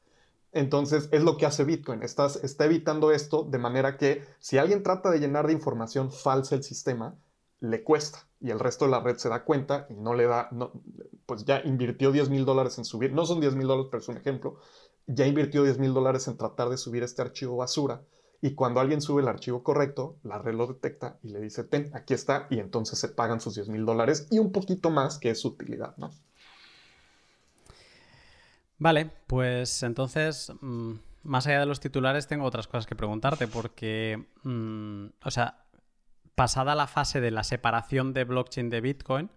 [0.51, 2.03] Entonces es lo que hace Bitcoin.
[2.03, 6.63] Está evitando esto de manera que si alguien trata de llenar de información falsa el
[6.63, 7.15] sistema,
[7.61, 10.49] le cuesta y el resto de la red se da cuenta y no le da,
[11.25, 14.09] pues ya invirtió 10 mil dólares en subir, no son 10 mil dólares, pero es
[14.09, 14.57] un ejemplo,
[15.05, 18.01] ya invirtió 10 mil dólares en tratar de subir este archivo basura
[18.41, 21.91] y cuando alguien sube el archivo correcto, la red lo detecta y le dice, ten,
[21.93, 25.29] aquí está, y entonces se pagan sus 10 mil dólares y un poquito más que
[25.29, 26.09] es su utilidad, ¿no?
[28.81, 34.25] Vale, pues entonces, mm, más allá de los titulares, tengo otras cosas que preguntarte, porque,
[34.41, 35.65] mm, o sea,
[36.33, 39.29] pasada la fase de la separación de blockchain de Bitcoin,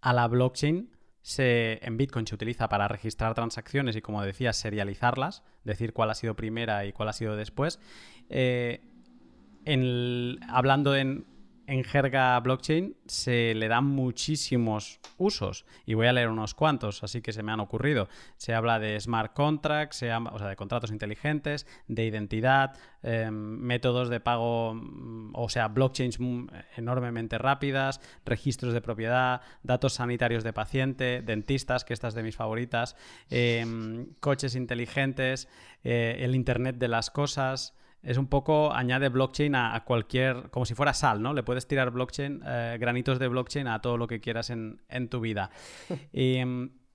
[0.00, 0.90] a la blockchain
[1.22, 6.16] se, en Bitcoin se utiliza para registrar transacciones y, como decía, serializarlas, decir cuál ha
[6.16, 7.78] sido primera y cuál ha sido después.
[8.30, 8.80] Eh,
[10.48, 11.24] hablando en
[11.68, 17.20] en jerga blockchain se le dan muchísimos usos y voy a leer unos cuantos, así
[17.20, 18.08] que se me han ocurrido.
[18.38, 24.18] Se habla de smart contracts, se sea, de contratos inteligentes, de identidad, em, métodos de
[24.18, 26.18] pago, mm, o sea, blockchains
[26.76, 32.36] enormemente rápidas, registros de propiedad, datos sanitarios de paciente, dentistas, que esta es de mis
[32.36, 32.96] favoritas,
[33.28, 35.48] em, coches inteligentes,
[35.84, 40.74] eh, el Internet de las cosas es un poco, añade blockchain a, cualquier, como si
[40.74, 41.34] fuera sal, ¿no?
[41.34, 45.20] Le puedes tirar blockchain, eh, granitos de blockchain a todo lo que quieras en, tu
[45.20, 45.50] vida.
[46.12, 46.40] Y,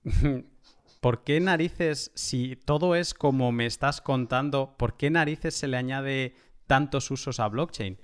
[1.00, 5.76] ¿Por qué narices, si todo es como me estás contando, por qué narices se le
[5.76, 6.34] añade
[6.66, 7.98] tantos usos a blockchain?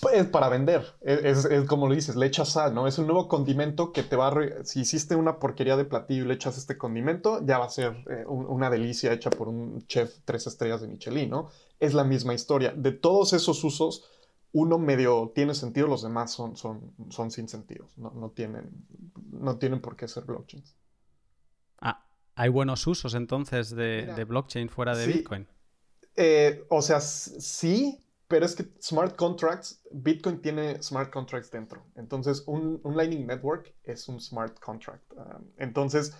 [0.00, 2.86] Pues para vender, es, como lo dices, le echas sal, ¿no?
[2.86, 4.64] Es un nuevo condimento que te va a...
[4.64, 8.04] Si hiciste una porquería de platillo y le echas este condimento, ya va a ser
[8.08, 11.50] eh, una delicia hecha por un chef tres estrellas de Michelin, ¿no?
[11.80, 12.72] Es la misma historia.
[12.76, 14.08] De todos esos usos,
[14.52, 17.88] uno medio tiene sentido, los demás son, son, son sin sentido.
[17.96, 18.70] No, tienen,
[19.32, 20.76] no tienen por qué ser blockchains.
[21.80, 25.48] Ah, ¿hay buenos usos entonces de, blockchain fuera de Bitcoin?
[26.16, 27.98] Eh, o sea, sí,
[28.30, 31.84] pero es que smart contracts, Bitcoin tiene smart contracts dentro.
[31.96, 35.02] Entonces, un, Lightning Network es un smart contract.
[35.14, 36.14] Um, entonces,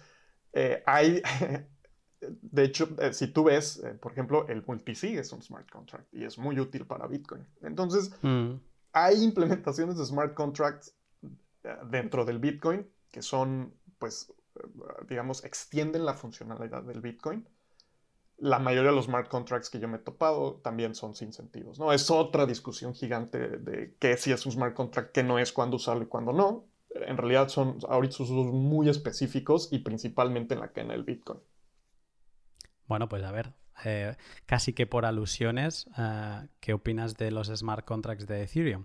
[0.53, 1.23] eh, hay,
[2.21, 6.13] de hecho, eh, si tú ves, eh, por ejemplo, el multisig es un smart contract
[6.13, 7.47] y es muy útil para Bitcoin.
[7.63, 8.55] Entonces, mm.
[8.93, 10.95] hay implementaciones de smart contracts
[11.91, 14.33] dentro del Bitcoin que son, pues,
[15.09, 17.47] digamos, extienden la funcionalidad del Bitcoin
[18.41, 21.79] la mayoría de los smart contracts que yo me he topado también son sin sentidos,
[21.79, 21.93] ¿no?
[21.93, 25.77] Es otra discusión gigante de qué si es un smart contract, qué no es, cuándo
[25.77, 26.65] usarlo y cuándo no.
[26.95, 31.39] En realidad son ahorita sus usos muy específicos y principalmente en la cadena del Bitcoin.
[32.91, 33.53] Bueno, pues a ver,
[33.85, 34.17] eh,
[34.47, 38.85] casi que por alusiones, eh, ¿qué opinas de los smart contracts de Ethereum?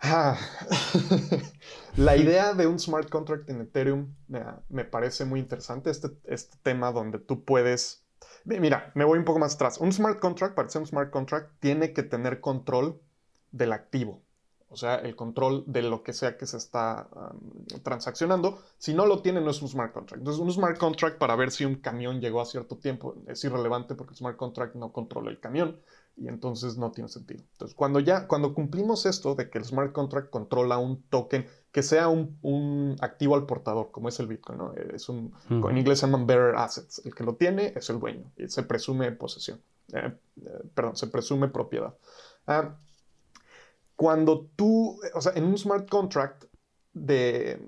[0.00, 0.36] Ah,
[1.96, 5.90] la idea de un smart contract en Ethereum me, parece muy interesante.
[5.90, 8.04] Este, este tema donde tú puedes.
[8.44, 9.78] Mira, me voy un poco más atrás.
[9.78, 13.00] Un smart contract, para ser un smart contract, tiene que tener control
[13.52, 14.24] del activo.
[14.70, 17.08] O sea, el control de lo que sea que se está
[17.82, 18.62] transaccionando.
[18.76, 20.20] Si no lo tiene, no es un smart contract.
[20.20, 23.94] Entonces, un smart contract para ver si un camión llegó a cierto tiempo es irrelevante
[23.94, 25.80] porque el smart contract no controla el camión
[26.18, 27.42] y entonces no tiene sentido.
[27.52, 31.82] Entonces, cuando ya, cuando cumplimos esto de que el smart contract controla un token que
[31.82, 34.72] sea un, activo al portador, como es el Bitcoin, ¿no?
[34.74, 37.02] Es un, en inglés se llaman bearer assets.
[37.04, 39.60] El que lo tiene es el dueño y se presume posesión.
[39.92, 40.12] Eh,
[40.42, 41.94] eh, perdón, se presume propiedad.
[42.46, 42.76] Ah,
[43.98, 46.44] cuando tú, o sea, en un smart contract,
[46.92, 47.60] de,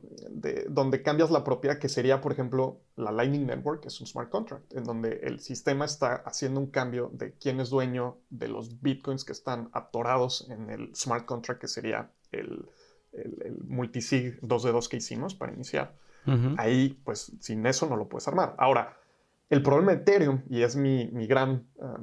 [0.68, 4.72] donde cambias la propiedad, que sería, por ejemplo, la Lightning Network, es un smart contract,
[4.76, 9.24] en donde el sistema está haciendo un cambio de quién es dueño de los bitcoins
[9.24, 12.64] que están atorados en el smart contract, que sería el,
[13.10, 15.96] el, multisig 2 de 2 que hicimos para iniciar.
[16.58, 18.54] Ahí, pues, sin eso no lo puedes armar.
[18.56, 18.96] Ahora,
[19.48, 21.98] el problema de Ethereum, y es mi, mi gran ah,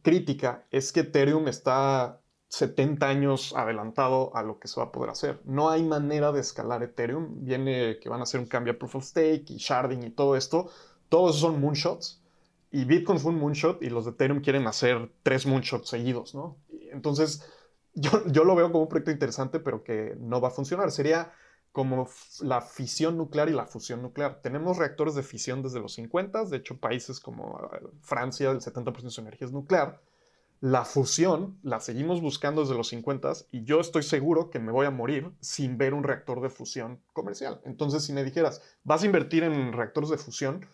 [0.00, 2.22] crítica, es que Ethereum está
[2.54, 5.40] 70 años adelantado a lo que se va a poder hacer.
[5.44, 7.44] No hay manera de escalar Ethereum.
[7.44, 10.36] Viene que van a hacer un cambio a Proof of Stake y sharding y todo
[10.36, 10.70] esto.
[11.08, 12.22] Todos son moonshots.
[12.70, 16.56] Y Bitcoin fue un moonshot y los de Ethereum quieren hacer tres moonshots seguidos, ¿no?
[16.92, 17.44] Entonces,
[17.94, 20.90] yo, yo lo veo como un proyecto interesante, pero que no va a funcionar.
[20.90, 21.32] Sería
[21.72, 22.08] como
[22.40, 24.40] la fisión nuclear y la fusión nuclear.
[24.42, 29.02] Tenemos reactores de fisión desde los 50, de hecho países como eh, Francia, el 70%
[29.02, 30.00] de su energía es nuclear
[30.60, 34.86] la fusión la seguimos buscando desde los 50 y yo estoy seguro que me voy
[34.86, 37.60] a morir sin ver un reactor de fusión comercial.
[37.64, 40.66] Entonces, si me dijeras, ¿vas a invertir en reactores de fusión?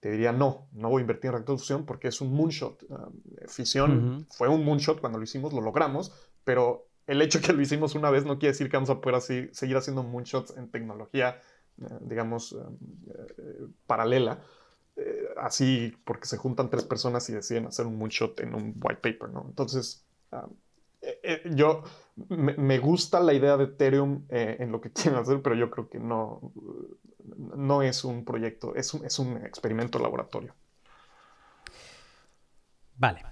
[0.00, 2.86] Te diría, no, no voy a invertir en reactores de fusión porque es un moonshot.
[2.90, 3.08] Ah,
[3.46, 6.12] fisión fue un moonshot cuando lo hicimos, lo logramos,
[6.44, 9.00] pero el hecho de que lo hicimos una vez no quiere decir que vamos a
[9.00, 11.38] poder así, seguir haciendo moonshots en tecnología,
[11.80, 12.56] eh, digamos, eh,
[13.38, 14.42] eh, paralela.
[14.96, 19.00] Eh, así porque se juntan tres personas y deciden hacer un moonshot en un white
[19.02, 19.44] paper, ¿no?
[19.48, 20.46] Entonces, ah,
[21.02, 21.82] eh, eh, yo
[22.28, 25.98] me, gusta la idea de Ethereum en lo que quieren hacer, pero yo creo que
[25.98, 26.52] no,
[27.56, 30.54] no es un proyecto, es un, es un experimento laboratorio.
[32.96, 33.24] Vale.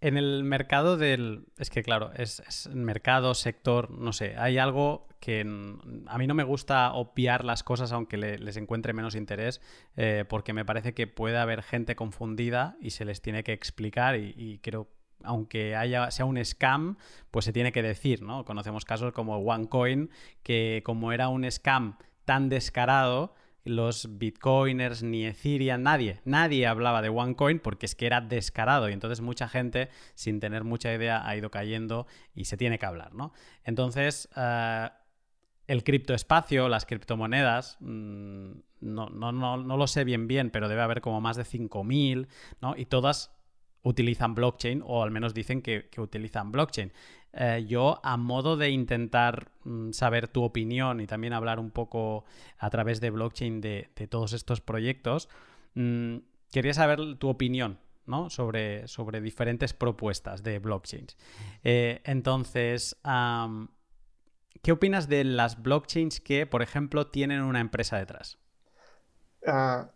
[0.00, 1.46] En el mercado del...
[1.58, 6.44] Es que claro, es, mercado, sector, no sé, hay algo que a mí no me
[6.44, 9.60] gusta obviar las cosas aunque les encuentre menos interés,
[9.96, 14.14] eh, porque me parece que puede haber gente confundida y se les tiene que explicar
[14.14, 14.88] y, y creo
[15.24, 16.96] aunque haya, sea un scam,
[17.30, 18.44] pues se tiene que decir, ¿no?
[18.44, 20.10] Conocemos casos como OneCoin,
[20.42, 23.34] que como era un scam tan descarado,
[23.64, 28.92] los bitcoiners ni Ethereum, nadie, nadie hablaba de OneCoin porque es que era descarado y
[28.92, 33.14] entonces mucha gente sin tener mucha idea ha ido cayendo y se tiene que hablar,
[33.14, 33.32] ¿no?
[33.64, 34.88] Entonces, uh,
[35.66, 38.50] el criptoespacio, las criptomonedas, mm,
[38.80, 42.26] no, no, no, no, lo sé bien bien, pero debe haber como más de 5.000,
[42.62, 42.74] ¿no?
[42.76, 43.38] Y todas
[43.82, 46.92] utilizan blockchain o al menos dicen que, utilizan blockchain.
[47.40, 52.24] Eh, yo, a modo de intentar mm, saber tu opinión y también hablar un poco
[52.58, 55.28] a través de blockchain de, todos estos proyectos,
[55.74, 56.16] mm,
[56.50, 57.78] quería saber tu opinión
[58.28, 61.16] sobre diferentes propuestas de blockchains.
[61.62, 62.96] Eh, entonces,
[64.62, 68.38] ¿qué opinas de las blockchains que, por ejemplo, tienen una empresa detrás?
[69.46, 69.92] Ah,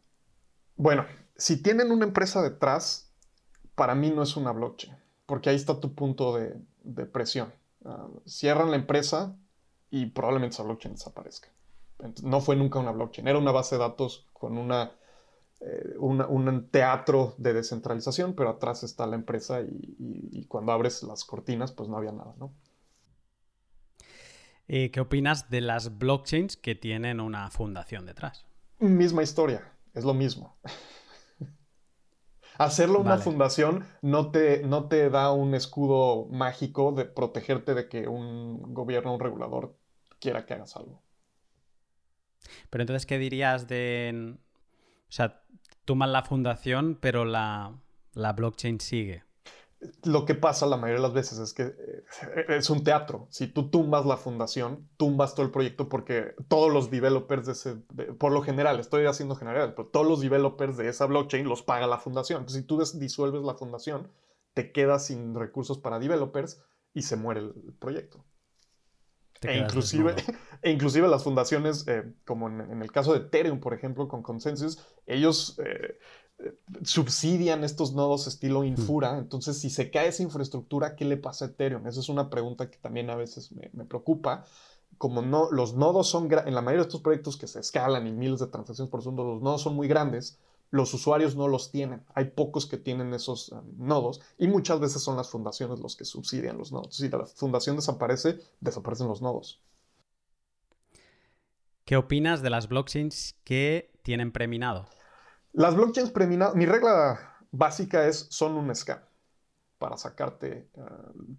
[0.76, 3.12] bueno, si tienen una empresa detrás,
[3.74, 4.94] para mí no es una blockchain,
[5.26, 6.60] porque ahí está tu punto de,
[7.12, 7.52] presión.
[7.84, 9.36] Ah, cierran la empresa
[9.90, 11.48] y probablemente esa blockchain desaparezca.
[12.22, 14.92] No fue nunca una blockchain, era una base de datos con una
[15.64, 21.70] eh, un, teatro de descentralización, pero atrás está la empresa y, cuando abres las cortinas,
[21.70, 22.52] pues no había nada, ¿no?
[24.66, 28.44] Eh, ¿Qué opinas de las blockchains que tienen una fundación detrás?
[28.80, 30.56] Misma historia, es lo mismo.
[32.58, 38.08] Hacerlo una fundación no te, no te da un escudo mágico de protegerte de que
[38.08, 39.76] un gobierno, un regulador
[40.18, 41.02] quiera que hagas algo.
[42.70, 44.36] Pero entonces, ¿qué dirías de...
[45.08, 45.42] O sea,
[45.84, 47.74] toman la fundación, pero la,
[48.14, 49.24] blockchain sigue.
[50.04, 52.04] Lo que pasa la mayoría de las veces es que eh,
[52.48, 53.26] es un teatro.
[53.30, 57.76] Si tú tumbas la fundación, tumbas todo el proyecto porque todos los developers de ese,
[58.18, 61.86] por lo general, estoy haciendo general, pero todos los developers de esa blockchain los paga
[61.86, 62.40] la fundación.
[62.40, 64.10] Entonces, si tú disuelves la fundación,
[64.54, 66.62] te quedas sin recursos para developers
[66.94, 68.24] y se muere el proyecto.
[69.42, 70.14] E inclusive,
[70.62, 74.78] e inclusive las fundaciones, eh, como en, el caso de Ethereum, por ejemplo, con Consensus,
[75.06, 75.98] ellos eh, eh,
[76.82, 78.64] subsidian estos nodos estilo.
[78.64, 79.18] Infura.
[79.18, 81.86] Entonces, si se cae esa infraestructura, ¿qué le pasa a Ethereum?
[81.86, 84.44] Esa es una pregunta que también a veces me, me preocupa.
[84.98, 88.12] Como no, los nodos son, en la mayoría de estos proyectos que se escalan y
[88.12, 90.38] miles de transacciones por segundo, los nodos son muy grandes
[90.72, 92.02] los usuarios no los tienen.
[92.14, 96.04] Hay pocos que tienen esos eh, nodos y muchas veces son las fundaciones los que
[96.04, 96.96] subsidian los nodos.
[96.96, 99.60] Si la fundación desaparece, desaparecen los nodos.
[101.84, 104.86] ¿Qué opinas de las blockchains que tienen preminado?
[105.52, 109.00] Las blockchains preminadas, mi regla básica es son un scam
[109.78, 110.80] para sacarte, eh,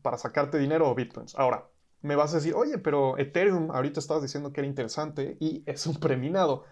[0.01, 1.36] para sacarte dinero o bitcoins.
[1.36, 1.70] Ahora,
[2.01, 5.88] me vas a decir, oye, pero Ethereum ahorita estabas diciendo que era interesante y es
[5.88, 6.66] un preminado.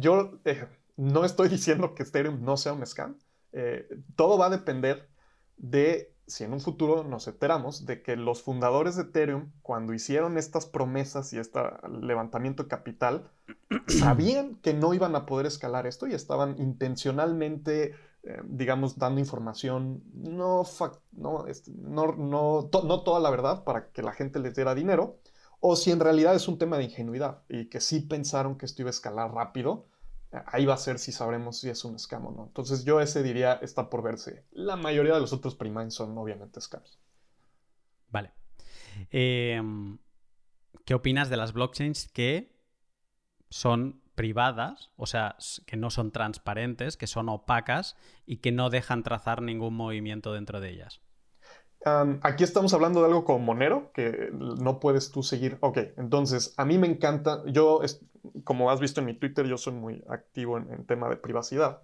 [0.00, 3.18] Yo, eh, no estoy diciendo que Ethereum no sea un scam.
[3.52, 5.08] Eh, todo va a depender
[5.56, 10.38] de si en un futuro nos enteramos de que los fundadores de Ethereum, cuando hicieron
[10.38, 11.60] estas promesas y este
[12.00, 13.30] levantamiento de capital,
[13.86, 20.02] sabían que no iban a poder escalar esto y estaban intencionalmente, eh, digamos, dando información,
[20.14, 20.64] no,
[21.46, 25.18] este, no, no, no toda la verdad para que la gente les diera dinero,
[25.60, 28.82] o si en realidad es un tema de ingenuidad y que sí pensaron que esto
[28.82, 29.86] iba a escalar rápido
[30.46, 32.46] ahí va a ser si sabremos si es un scam o no.
[32.46, 34.44] Entonces yo ese diría está por verse.
[34.50, 36.98] La mayoría de los otros primines son obviamente scams.
[38.08, 38.32] Vale.
[39.10, 39.98] Em,
[40.84, 42.56] ¿Qué opinas de las blockchains que
[43.50, 49.02] son privadas, o sea, que no son transparentes, que son opacas y que no dejan
[49.02, 51.00] trazar ningún movimiento dentro de ellas?
[52.22, 55.58] Aquí estamos hablando de algo como Monero, que no puedes tú seguir.
[55.60, 57.80] Ok, entonces a mí me encanta, yo,
[58.44, 61.82] como has visto en mi Twitter, yo soy muy activo en, tema de privacidad.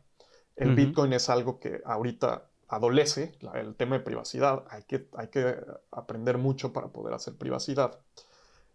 [0.57, 4.65] El Bitcoin es algo que ahorita adolece, el tema de privacidad.
[4.71, 5.57] Hay que, hay que
[5.91, 7.99] aprender mucho para poder hacer privacidad.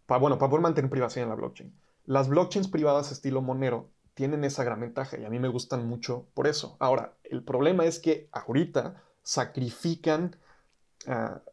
[0.06, 1.74] Para, bueno, para poder mantener privacidad en la blockchain.
[2.06, 6.26] Las blockchains privadas estilo Monero tienen esa gran ventaja y a mí me gustan mucho
[6.34, 6.78] por eso.
[6.80, 10.36] Ahora, el problema es que ahorita sacrifican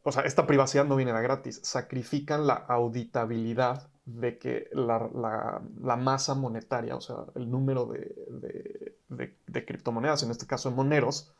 [0.02, 5.60] O sea, esta privacidad no viene de gratis, sacrifican la auditabilidad de que la,
[5.96, 11.32] masa monetaria, o sea, el número de, criptomonedas, en este caso de moneros,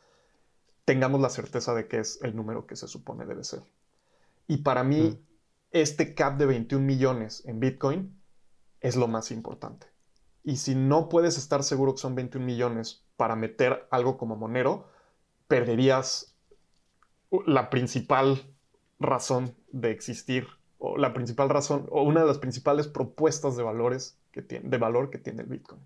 [0.85, 3.63] tengamos la certeza de que es el número que se supone debe ser.
[4.47, 5.17] Y para mí, mm.
[5.71, 8.17] este cap de 21 millones en Bitcoin
[8.79, 9.87] es lo más importante.
[10.43, 14.87] Y si no puedes estar seguro que son 21 millones para meter algo como monero,
[15.47, 16.34] perderías
[17.45, 18.41] la principal
[18.99, 20.47] razón de existir
[20.77, 24.77] o la principal razón o una de las principales propuestas de valores que tiene, de
[24.77, 25.81] valor que tiene el Bitcoin.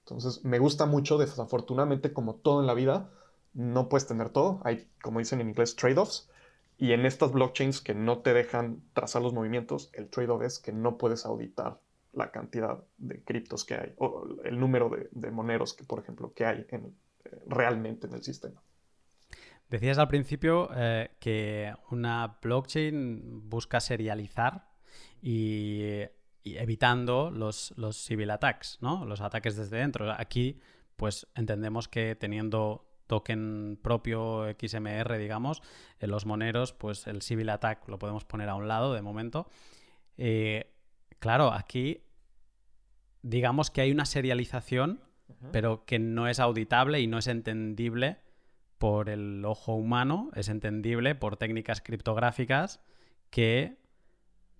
[0.00, 3.10] Entonces, me gusta mucho, desafortunadamente, como todo en la vida,
[3.54, 4.60] no puedes tener todo.
[4.64, 6.30] Hay, como dicen en inglés, trade-offs.
[6.78, 10.72] Y en estas blockchains que no te dejan trazar los movimientos, el trade-off es que
[10.72, 11.80] no puedes auditar
[12.12, 16.44] la cantidad de criptos que hay o el número de, moneros que, por ejemplo, que
[16.44, 16.80] hay eh,
[17.46, 18.62] realmente en el sistema.
[19.68, 24.68] Decías al principio eh, que una blockchain busca serializar
[25.20, 25.82] y,
[26.44, 29.04] evitando los, los, civil attacks, ¿no?
[29.04, 30.12] Los ataques desde dentro.
[30.16, 30.60] Aquí,
[30.94, 35.62] pues entendemos que teniendo token propio XMR, digamos,
[35.98, 39.48] en los moneros, pues el civil attack lo podemos poner a un lado de momento.
[40.16, 40.72] Eh,
[41.18, 42.04] claro, aquí
[43.22, 45.02] digamos que hay una serialización,
[45.50, 48.20] pero que no es auditable y no es entendible
[48.78, 52.80] por el ojo humano, es entendible por técnicas criptográficas
[53.30, 53.78] que,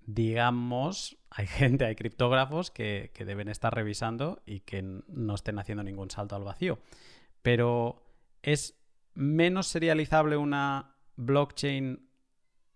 [0.02, 6.10] digamos, hay gente, hay criptógrafos que, deben estar revisando y que no estén haciendo ningún
[6.10, 6.78] salto al vacío.
[7.42, 8.04] Pero
[8.42, 8.78] es
[9.14, 12.08] menos serializable una blockchain.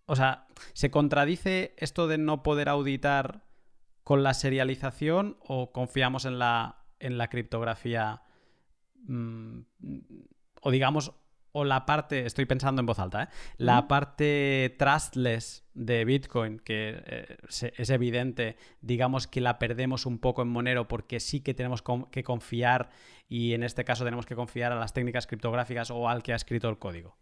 [0.06, 3.44] O sea, ¿se contradice esto de no poder auditar
[4.02, 8.22] con la serialización o confiamos en la, en la criptografía
[9.06, 9.60] mm,
[10.60, 11.12] o digamos,
[11.52, 13.28] o la parte, estoy pensando en voz alta, ¿eh?
[13.56, 17.36] la parte trustless de Bitcoin, que eh,
[17.76, 22.22] es evidente, digamos que la perdemos un poco en Monero porque sí que tenemos que
[22.22, 22.90] confiar
[23.28, 26.36] y en este caso tenemos que confiar a las técnicas criptográficas o al que ha
[26.36, 27.16] escrito el código.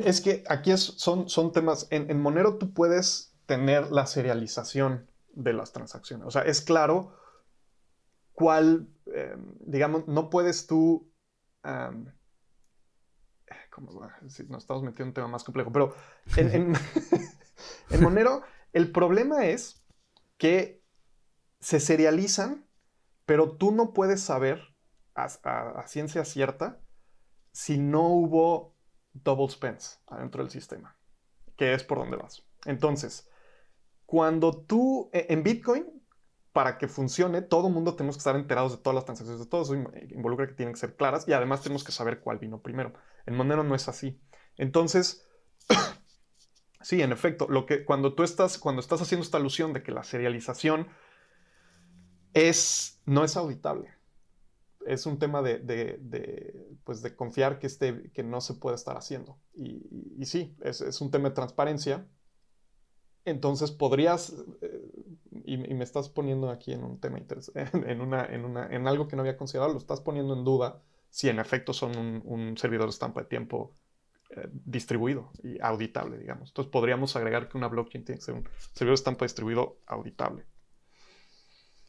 [0.00, 5.72] Es que aquí son, son temas, en, Monero tú puedes tener la serialización de las
[5.72, 7.16] transacciones, o sea, es claro
[8.32, 11.12] cuál, eh, digamos, no puedes tú
[13.80, 15.94] nos estamos metiendo en un tema más complejo, pero
[16.36, 16.74] en,
[18.00, 19.84] Monero el problema es
[20.36, 20.82] que
[21.60, 22.66] se serializan,
[23.24, 24.60] pero tú no puedes saber
[25.14, 26.80] a, ciencia cierta
[27.52, 28.74] si no hubo
[29.12, 30.96] double spends adentro del sistema,
[31.56, 32.44] que es por donde vas.
[32.64, 33.28] Entonces,
[34.06, 35.94] cuando tú, e, en Bitcoin,
[36.52, 39.50] para que funcione, todo el mundo tenemos que estar enterados de todas las transacciones de
[39.50, 39.70] todos.
[39.70, 42.92] Eso involucra que tienen que ser claras y además tenemos que saber cuál vino primero.
[43.26, 44.20] En Monero no es así.
[44.56, 45.26] Entonces,
[46.80, 49.92] sí, en efecto, lo que, cuando tú estás, cuando estás haciendo esta alusión de que
[49.92, 50.88] la serialización
[52.32, 53.94] es, no es auditable.
[54.86, 59.38] Es un tema de, pues de confiar que, este, que no se puede estar haciendo.
[59.54, 62.06] Y, sí, es, un tema de transparencia
[63.24, 64.90] entonces podrías, eh,
[65.44, 69.08] y, me estás poniendo aquí en un tema interesante, en, una, en, una, en algo
[69.08, 70.82] que no había considerado, lo estás poniendo en duda
[71.14, 73.78] si en efecto son un, servidor de estampa de tiempo
[74.30, 76.48] eh, distribuido y auditable, digamos.
[76.50, 80.44] Entonces podríamos agregar que una blockchain tiene que ser un servidor de estampa distribuido auditable.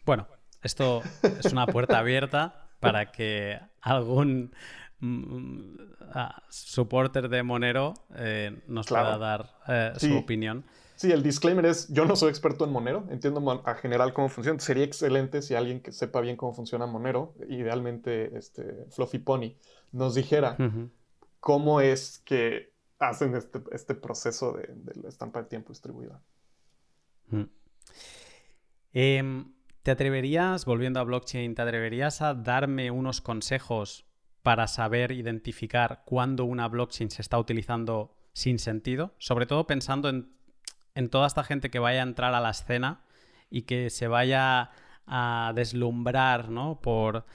[0.06, 0.28] Bueno,
[0.62, 4.54] esto es una puerta abierta para que algún
[5.00, 5.76] mm,
[6.14, 10.66] ah, supporter de Monero eh, nos pueda dar su opinión.
[10.96, 14.60] Sí, el disclaimer es, yo no soy experto en Monero, entiendo a general cómo funciona.
[14.60, 19.56] Sería excelente si alguien que sepa bien cómo funciona Monero, idealmente este, Fluffy Pony,
[19.92, 20.58] nos dijera
[21.42, 24.70] cómo es que hacen este, este proceso de,
[25.02, 26.22] la estampa de tiempo distribuida.
[28.94, 34.06] Em, ¿Te atreverías, volviendo a blockchain, te atreverías a darme unos consejos
[34.42, 39.14] para saber identificar cuándo una blockchain se está utilizando sin sentido?
[39.18, 40.34] Sobre todo pensando en
[40.96, 43.02] en toda esta gente que vaya a entrar a la escena
[43.50, 44.72] y que se vaya
[45.06, 46.80] a deslumbrar ¿no?
[46.82, 47.26] por,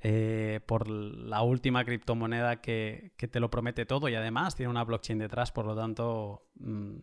[0.00, 5.18] eh, por la última criptomoneda que, te lo promete todo y además tiene una blockchain
[5.18, 6.96] detrás, por lo tanto mm,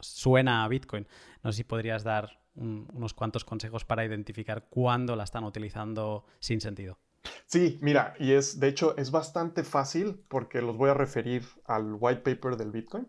[0.00, 1.06] suena a Bitcoin.
[1.44, 6.60] No sé si podrías dar unos cuantos consejos para identificar cuándo la están utilizando sin
[6.60, 6.98] sentido.
[7.46, 11.96] Sí, mira, y es, de hecho, es bastante fácil porque los voy a referir al
[11.98, 13.06] white paper del Bitcoin,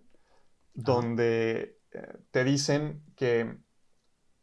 [0.76, 1.79] donde
[2.32, 3.58] te dicen que,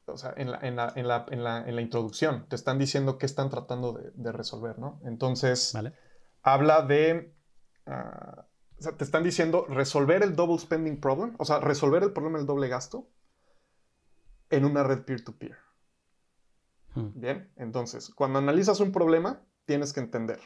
[0.07, 5.01] o sea, en la, introducción, te están diciendo qué están tratando de, resolver, ¿no?
[5.05, 5.74] Entonces,
[6.42, 7.34] habla de,
[7.86, 8.47] ah,
[8.78, 12.38] o sea, te están diciendo resolver el double spending problem, o sea, resolver el problema
[12.38, 13.09] del doble gasto
[14.51, 15.57] en una red peer-to-peer.
[16.94, 17.11] Hmm.
[17.14, 20.40] Bien, entonces, cuando analizas un problema, tienes que entender.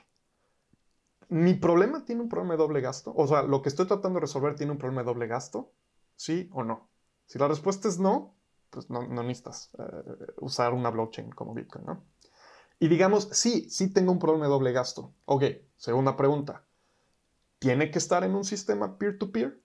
[1.28, 3.12] ¿Mi problema tiene un problema de doble gasto?
[3.14, 5.72] O sea, lo que estoy tratando de resolver tiene un problema de doble gasto.
[6.16, 6.89] ¿Sí o no?
[7.30, 8.34] Si la respuesta es no,
[8.70, 12.02] pues no, necesitas eh, usar una blockchain como Bitcoin, ¿no?
[12.80, 15.14] Y digamos, sí, sí tengo un problema de doble gasto.
[15.26, 15.44] Ok,
[15.76, 16.64] segunda pregunta.
[17.60, 19.62] ¿Tiene que estar en un sistema peer-to-peer?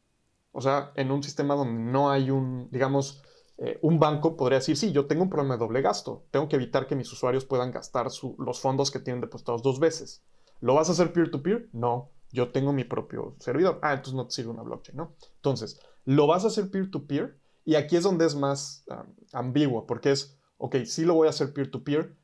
[0.51, 3.23] O sea, en un sistema donde no hay un, digamos,
[3.57, 6.27] eh, un banco podría decir, sí, yo tengo un problema de doble gasto.
[6.29, 8.05] Tengo que evitar que mis usuarios puedan gastar
[8.37, 10.23] los fondos que tienen depositados dos veces.
[10.61, 11.69] ¿Lo vas a hacer peer-to-peer?
[11.73, 13.79] No, yo tengo mi propio servidor.
[13.81, 15.15] Ah, entonces no te sirve una blockchain, ¿no?
[15.37, 17.39] Entonces, ¿lo vas a hacer peer-to-peer?
[17.65, 18.85] Y aquí es donde es más
[19.33, 22.15] ambiguo, porque es, ok, sí lo voy a hacer peer-to-peer,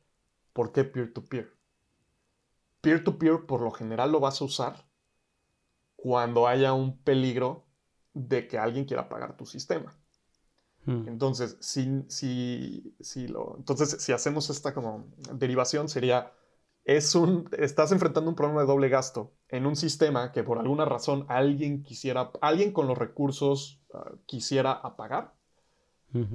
[0.52, 1.52] ¿por qué peer-to-peer?
[2.80, 4.86] Peer-to-peer por lo general lo vas a usar
[5.96, 7.66] cuando haya un peligro
[8.14, 9.96] de que alguien quiera pagar tu sistema.
[10.84, 11.06] Hmm.
[11.08, 16.32] Entonces, si, si, si, lo, entonces, si hacemos esta como derivación, sería,
[16.84, 20.84] es un, estás enfrentando un problema de doble gasto en un sistema que por alguna
[20.84, 25.34] razón alguien quisiera, alguien con los recursos Ah, quisiera apagar?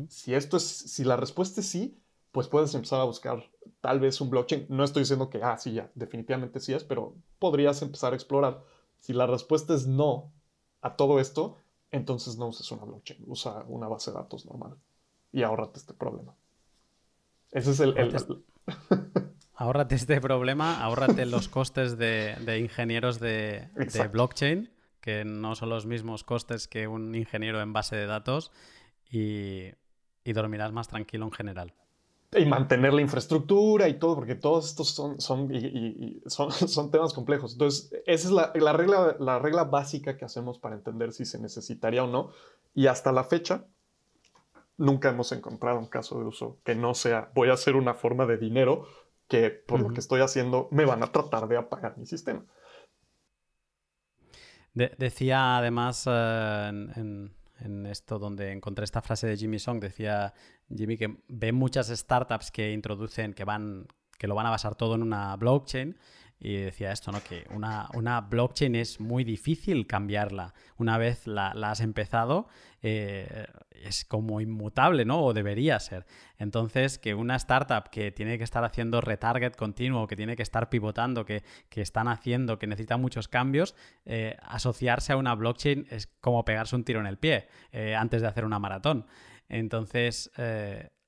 [0.10, 2.00] Si esto es, si la respuesta es sí,
[2.32, 3.44] pues puedes empezar a buscar
[3.80, 4.66] tal vez un blockchain.
[4.70, 8.64] No estoy diciendo que, ah, sí, ya, definitivamente sí es, pero podrías empezar a explorar.
[9.00, 10.32] Si la respuesta es no
[10.82, 11.58] a todo esto,
[11.92, 14.78] entonces no uses una blockchain, usa una base de datos normal
[15.32, 16.36] y ahórrate este problema.
[17.52, 17.96] Ese es el...
[19.60, 24.70] Ahórrate, este problema, ahórrate los costes de, ingenieros de, de blockchain
[25.08, 28.52] que no son los mismos costes que un ingeniero en base de datos
[29.10, 29.72] y,
[30.26, 31.74] dormirás más tranquilo en general.
[32.38, 35.50] y mantener la infraestructura y todo, porque todos estos son, son,
[36.52, 37.54] son, temas complejos.
[37.54, 42.04] Entonces, esa es la, regla, la regla básica que hacemos para entender si se necesitaría
[42.04, 42.32] o no.
[42.76, 43.64] Y hasta la fecha,
[44.76, 48.26] nunca hemos encontrado un caso de uso que no sea, voy a hacer una forma
[48.26, 48.86] de dinero
[49.28, 52.46] que por lo que estoy haciendo me van a tratar de apagar mi sistema.
[54.74, 60.34] decía además eh, en, en, esto donde encontré esta frase de Jimmy Song, decía
[60.70, 64.96] Jimmy que ve muchas startups que introducen, que van, que lo van a basar todo
[64.96, 65.98] en una blockchain
[66.40, 67.24] y decía esto, ¿no?
[67.24, 70.54] Que una, una blockchain es muy difícil cambiarla.
[70.78, 72.48] Una vez la, has empezado,
[72.84, 75.24] eh, es como inmutable, ¿no?
[75.24, 76.06] O debería ser.
[76.38, 80.70] Entonces, que una startup que tiene que estar haciendo retarget continuo, que tiene que estar
[80.70, 83.76] pivotando, que, están haciendo, que necesita muchos cambios,
[84.06, 88.22] eh, asociarse a una blockchain es como pegarse un tiro en el pie eh, antes
[88.22, 89.08] de hacer una maratón.
[89.50, 90.30] Entonces,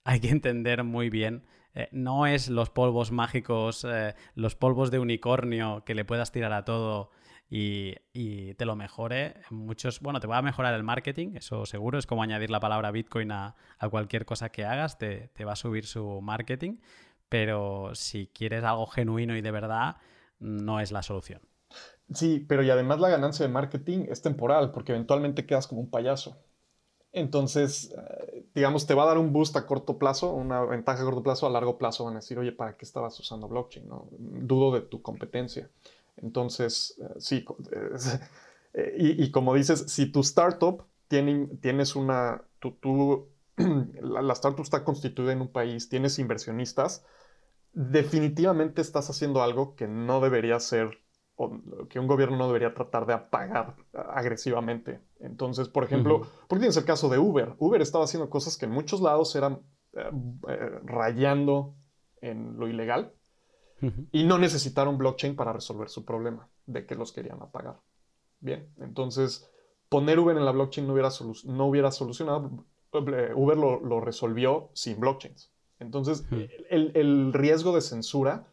[0.06, 1.44] hay que entender muy bien
[1.76, 6.54] eh, no es los polvos mágicos, eh, los polvos de unicornio que le puedas tirar
[6.54, 7.12] a todo
[7.50, 9.42] y, te lo mejore.
[9.50, 12.92] Muchos, bueno, te va a mejorar el marketing, eso seguro, es como añadir la palabra
[12.92, 13.56] Bitcoin a,
[13.90, 16.78] cualquier cosa que hagas, te, va a subir su marketing,
[17.28, 19.98] pero si quieres algo genuino y de verdad,
[20.40, 21.42] no es la solución.
[22.14, 25.90] Sí, pero y además la ganancia de marketing es temporal, porque eventualmente quedas como un
[25.90, 26.44] payaso.
[27.12, 31.06] Entonces, eh, digamos, te va a dar un boost a corto plazo, una ventaja a
[31.06, 33.88] corto plazo, a largo plazo van a decir, oye, ¿para qué estabas usando blockchain?
[33.88, 34.08] No?
[34.12, 35.70] Dudo de tu competencia.
[36.18, 37.46] Entonces, eh, sí,
[38.74, 44.84] eh, y, como dices, si tu startup tiene, tienes una, tú, la, la, startup está
[44.84, 47.06] constituida en un país, tienes inversionistas,
[47.74, 51.00] definitivamente estás haciendo algo que no debería ser
[51.90, 55.00] que un gobierno no debería tratar de apagar agresivamente.
[55.20, 57.56] Entonces, por ejemplo, porque tienes el caso de Uber.
[57.60, 59.60] Uber estaba haciendo cosas que en muchos lados eran
[59.94, 60.10] eh,
[60.48, 61.76] eh, rayando
[62.22, 63.14] en lo ilegal
[64.12, 67.80] y no necesitaron blockchain para resolver su problema de que los querían apagar.
[68.42, 69.50] Bien, entonces
[69.88, 71.10] poner Uber en la blockchain no hubiera,
[71.46, 72.66] no hubiera solucionado.
[72.94, 75.52] Eh, Uber lo, resolvió sin blockchains.
[75.80, 76.26] Entonces,
[76.70, 78.48] el, el riesgo de censura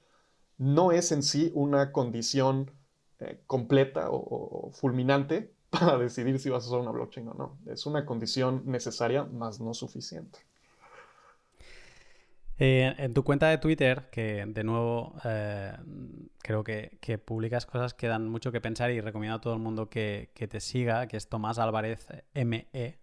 [0.58, 2.70] no es en sí una condición
[3.18, 7.58] eh, completa o, fulminante para decidir si vas a usar una blockchain o no.
[7.66, 10.38] Es una condición necesaria, más no suficiente.
[12.58, 15.76] Eh, en tu cuenta de Twitter, que de nuevo eh,
[16.38, 19.90] creo que, publicas cosas que dan mucho que pensar y recomiendo a todo el mundo
[19.90, 22.98] que, te siga, que es Tomás Álvarez ME.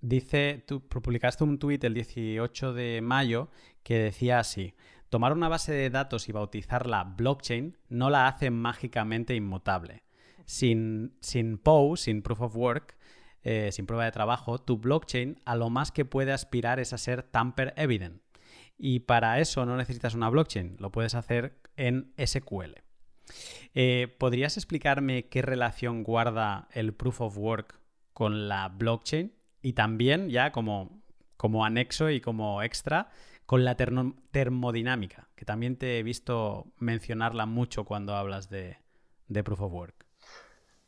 [0.00, 3.48] dice, tú publicaste un tweet el 18 de mayo
[3.82, 4.74] que decía así,
[5.16, 10.02] Tomar una base de datos y bautizarla blockchain no la hace mágicamente inmutable.
[10.44, 12.98] Sin, sin POW, sin Proof of Work,
[13.42, 16.98] eh, sin prueba de trabajo, tu blockchain a lo más que puede aspirar es a
[16.98, 18.20] ser tamper evident.
[18.76, 22.74] Y para eso no necesitas una blockchain, lo puedes hacer en SQL.
[23.72, 27.80] Eh, ¿Podrías explicarme qué relación guarda el Proof of Work
[28.12, 29.32] con la blockchain?
[29.62, 31.02] Y también, ya como,
[31.38, 33.08] como anexo y como extra,
[33.46, 38.78] con la termodinámica, que también te he visto mencionarla mucho cuando hablas de,
[39.44, 40.06] Proof of Work.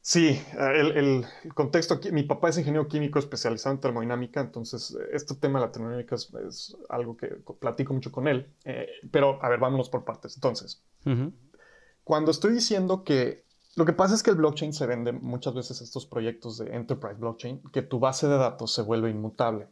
[0.01, 5.67] Sí, el, contexto mi papá es ingeniero químico especializado en termodinámica, entonces este tema de
[5.67, 7.29] la termodinámica es, algo que
[7.61, 10.35] platico mucho con él, eh, pero a ver, vámonos por partes.
[10.35, 10.83] Entonces,
[12.05, 13.45] cuando estoy diciendo que
[13.77, 17.21] lo que pasa es que el blockchain se vende muchas veces estos proyectos de enterprise
[17.21, 19.69] blockchain, que tu base de datos se vuelve inmutable.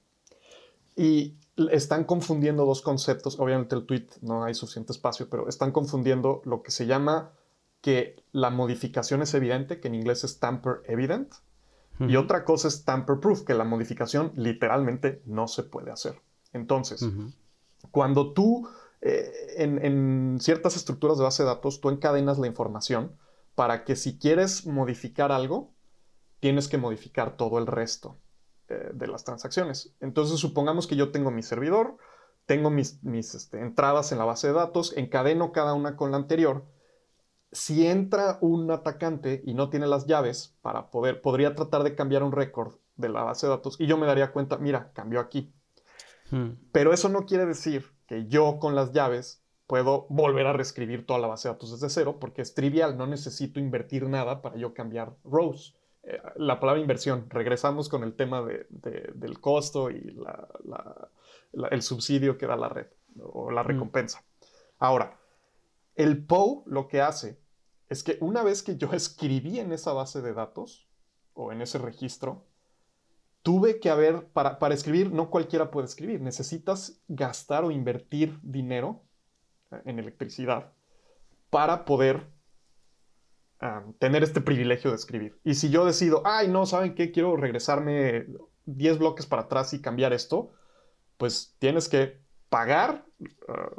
[0.94, 1.38] Y
[1.70, 3.38] están confundiendo dos conceptos.
[3.40, 7.32] Obviamente el tweet no hay suficiente espacio, pero están confundiendo lo que se llama
[7.80, 11.34] que la modificación es evidente, que en inglés es tamper evident,
[11.98, 16.20] y otra cosa es tamper proof, que la modificación literalmente no se puede hacer.
[16.52, 17.08] Entonces,
[17.90, 18.68] cuando tú
[19.00, 23.12] eh, en, en, ciertas estructuras de base de datos, tú encadenas la información
[23.54, 25.72] para que si quieres modificar algo,
[26.40, 28.18] tienes que modificar todo el resto.
[28.68, 29.94] Eh, de las transacciones.
[30.00, 31.98] Entonces, supongamos que yo tengo mi servidor,
[32.46, 32.98] tengo mis,
[33.32, 36.64] este, entradas en la base de datos, encadeno cada una con la anterior.
[37.52, 42.24] Si entra un atacante y no tiene las llaves para poder, podría tratar de cambiar
[42.24, 45.54] un récord de la base de datos y yo me daría cuenta, mira, cambió aquí.
[46.32, 46.54] Hmm.
[46.72, 51.20] Pero eso no quiere decir que yo con las llaves puedo volver a reescribir toda
[51.20, 54.74] la base de datos desde cero porque es trivial, no necesito invertir nada para yo
[54.74, 55.75] cambiar rows
[56.36, 60.16] la palabra inversión, regresamos con el tema del costo y
[61.70, 62.86] el subsidio que da la red
[63.22, 63.66] o la mm.
[63.66, 64.24] recompensa.
[64.78, 65.18] Ahora,
[65.94, 67.40] el POW lo que hace
[67.88, 70.88] es que una vez que yo escribí en esa base de datos
[71.34, 72.44] o en ese registro,
[73.42, 79.02] tuve que haber, para, para escribir, no cualquiera puede escribir, necesitas gastar o invertir dinero
[79.70, 80.72] eh, en electricidad
[81.50, 82.26] para poder
[83.98, 85.38] tener este privilegio de escribir.
[85.44, 87.10] Y si yo decido, ay, no, ¿saben qué?
[87.10, 88.26] Quiero regresarme
[88.66, 90.52] 10 bloques para atrás y cambiar esto,
[91.16, 93.06] pues tienes que pagar
[93.48, 93.70] ah,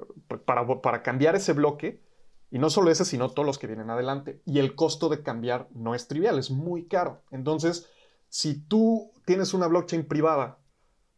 [0.45, 2.01] para, para cambiar ese bloque.
[2.49, 4.41] Y no solo ese, sino todos los que vienen adelante.
[4.45, 7.21] Y el costo de cambiar no es trivial, es muy caro.
[7.29, 7.89] Entonces,
[8.29, 10.57] si tú tienes una blockchain privada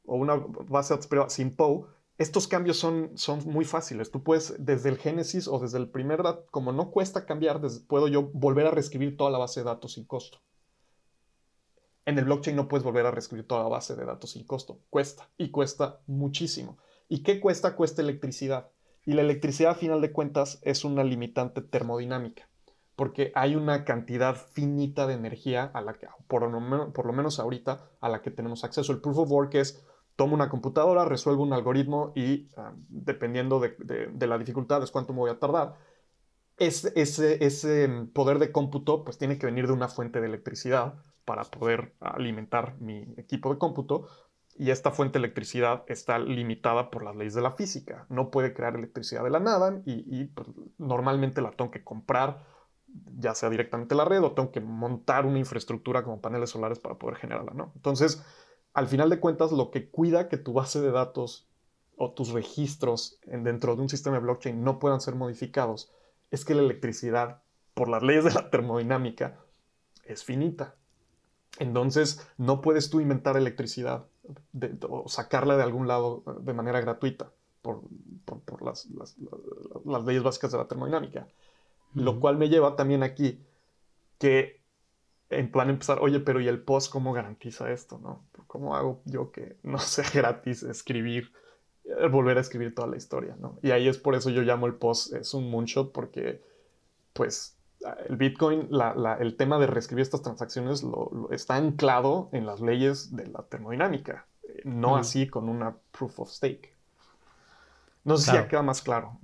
[0.06, 1.88] o una base privada sin POW,
[2.20, 4.12] estos cambios son, son muy fáciles.
[4.12, 8.10] Tú puedes, desde el génesis o desde el primer dato, como no cuesta cambiar, puedo
[8.10, 10.40] yo volver a reescribir toda la base de datos sin costo.
[12.06, 14.80] En el blockchain no puedes volver a reescribir toda la base de datos sin costo.
[14.90, 16.78] Cuesta y cuesta muchísimo.
[17.08, 17.76] ¿Y qué cuesta?
[17.76, 18.70] Cuesta electricidad.
[19.06, 22.50] Y la electricidad, a final de cuentas, es una limitante termodinámica
[23.00, 27.14] porque hay una cantidad finita de energía a la que, por lo, menos, por lo
[27.14, 28.92] menos ahorita, a la que tenemos acceso.
[28.92, 29.82] El proof of work es,
[30.20, 35.20] tomo una computadora, resuelvo un algoritmo y ah, dependiendo de, la dificultad es cuánto me
[35.20, 35.76] voy a tardar.
[36.58, 36.92] ese,
[37.46, 41.94] ese poder de cómputo pues tiene que venir de una fuente de electricidad para poder
[42.02, 44.10] alimentar mi equipo de cómputo,
[44.58, 48.06] y esta fuente de electricidad está limitada por las leyes de la física.
[48.10, 52.44] No puede crear electricidad de la nada y, pues, normalmente la tengo que comprar
[53.18, 56.96] ya sea directamente la red o tengo que montar una infraestructura como paneles solares para
[56.96, 57.72] poder generarla, ¿no?
[57.76, 58.26] Entonces,
[58.80, 61.50] al final de cuentas, lo que cuida que tu base de datos
[61.98, 65.92] o tus registros dentro de un sistema de blockchain no puedan ser modificados
[66.32, 67.42] es que la electricidad,
[67.74, 69.38] por las leyes de la termodinámica,
[70.06, 70.76] es finita.
[71.58, 74.06] Entonces, no puedes tú inventar electricidad
[74.88, 77.82] o sacarla de algún lado de manera gratuita por,
[78.64, 78.88] las,
[79.84, 81.28] las leyes básicas de la termodinámica.
[81.96, 83.44] Lo cual me lleva también aquí
[84.20, 84.59] que
[85.30, 88.00] en plan empezar, oye, pero ¿y el post cómo garantiza esto?
[88.00, 88.26] ¿no?
[88.48, 91.32] ¿Cómo hago yo que no sea gratis escribir,
[91.86, 93.36] eh, volver a escribir toda la historia?
[93.40, 93.60] ¿no?
[93.62, 96.42] Y ahí es por eso yo llamo el post, es un moonshot, porque
[97.14, 97.58] pues
[98.08, 98.70] el Bitcoin,
[99.20, 104.28] el tema de reescribir estas transacciones lo, está anclado en las leyes de la termodinámica,
[104.44, 106.76] eh, no así con una proof of stake.
[108.04, 109.20] No sé si ya queda más claro.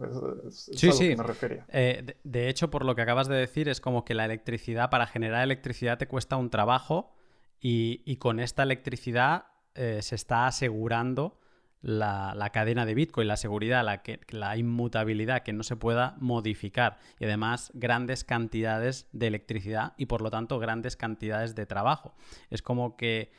[0.49, 1.15] sí, sí.
[1.15, 1.65] me refería.
[1.69, 5.07] Eh, de, hecho, por lo que acabas de decir, es como que la electricidad, para
[5.07, 7.13] generar electricidad te cuesta un trabajo
[7.59, 11.39] y, con esta electricidad eh, se está asegurando
[11.81, 16.97] la, cadena de Bitcoin, la seguridad, la, que, la inmutabilidad, que no se pueda modificar.
[17.19, 22.15] Y además, grandes cantidades de electricidad y por lo tanto grandes cantidades de trabajo.
[22.49, 23.31] Es como que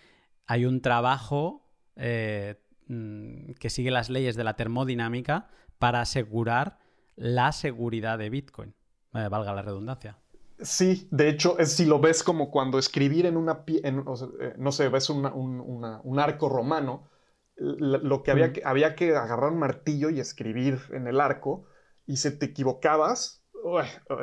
[0.47, 1.69] hay un trabajo.
[1.97, 2.57] Eh,
[2.89, 6.79] Mm, que sigue las leyes de la termodinámica para asegurar
[7.17, 8.75] la seguridad de Bitcoin.
[9.15, 10.19] Eh, valga la redundancia.
[10.61, 14.05] Sí, de hecho, es, si lo ves como cuando escribir en una, en,
[14.41, 17.09] eh, no sé, ves un, arco romano,
[17.57, 21.65] lo que había, que había que agarrar un martillo y escribir en el arco,
[22.07, 23.45] y si te equivocabas,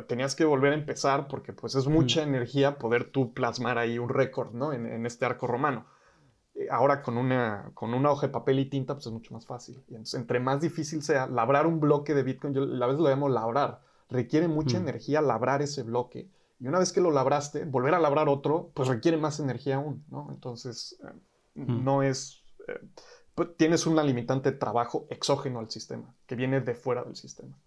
[0.08, 4.10] tenías que volver a empezar porque pues es mucha energía poder tú plasmar ahí un
[4.10, 4.72] récord, ¿no?
[4.72, 5.86] en, este arco romano.
[6.56, 9.46] Eh, ahora con una, con una hoja de papel y tinta, pues es mucho más
[9.46, 9.84] fácil.
[9.88, 13.10] Y entonces, entre más difícil sea labrar un bloque de Bitcoin, yo a veces lo
[13.10, 14.82] llamo labrar, requiere mucha mm.
[14.82, 16.30] energía labrar ese bloque.
[16.60, 20.06] Y una vez que lo labraste, volver a labrar otro, pues requiere más energía aún,
[20.10, 20.30] ¿no?
[20.32, 21.84] Entonces, eh, mm.
[21.84, 22.44] no es...
[22.68, 22.80] Eh,
[23.36, 27.58] pues tienes una limitante de trabajo exógeno al sistema, que viene de fuera del sistema.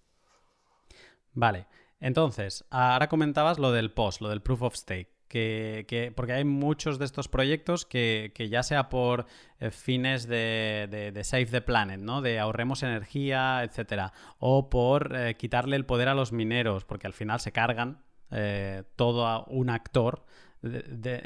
[1.35, 1.67] Vale.
[1.99, 5.16] Entonces, ahora comentabas lo del POS, lo del Proof of Stake.
[5.29, 9.27] Que, porque hay muchos de estos proyectos que, ya sea por
[9.59, 12.23] eh, fines de, Save the Planet, ¿no?
[12.23, 17.13] De ahorremos energía, etcétera, o por eh, quitarle el poder a los mineros, porque al
[17.13, 20.25] final se cargan eh, todo un actor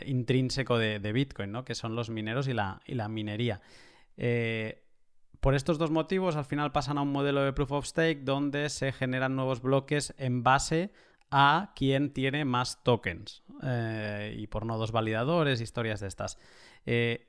[0.06, 1.64] intrínseco de, Bitcoin, ¿no?
[1.64, 3.60] Que son los mineros y la, y la minería.
[5.40, 8.68] por estos dos motivos, al final pasan a un modelo de proof of stake donde
[8.70, 11.09] se generan nuevos bloques en base a
[11.76, 16.38] quien tiene más tokens eh, y por nodos validadores, historias de estas.
[16.86, 17.28] Eh,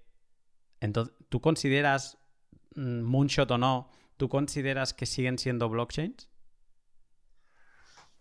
[0.80, 2.18] entonces, ¿tú consideras,
[2.76, 6.30] mm, Moonshot o no, tú consideras que siguen siendo blockchains?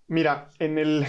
[0.07, 1.07] Mira, en el,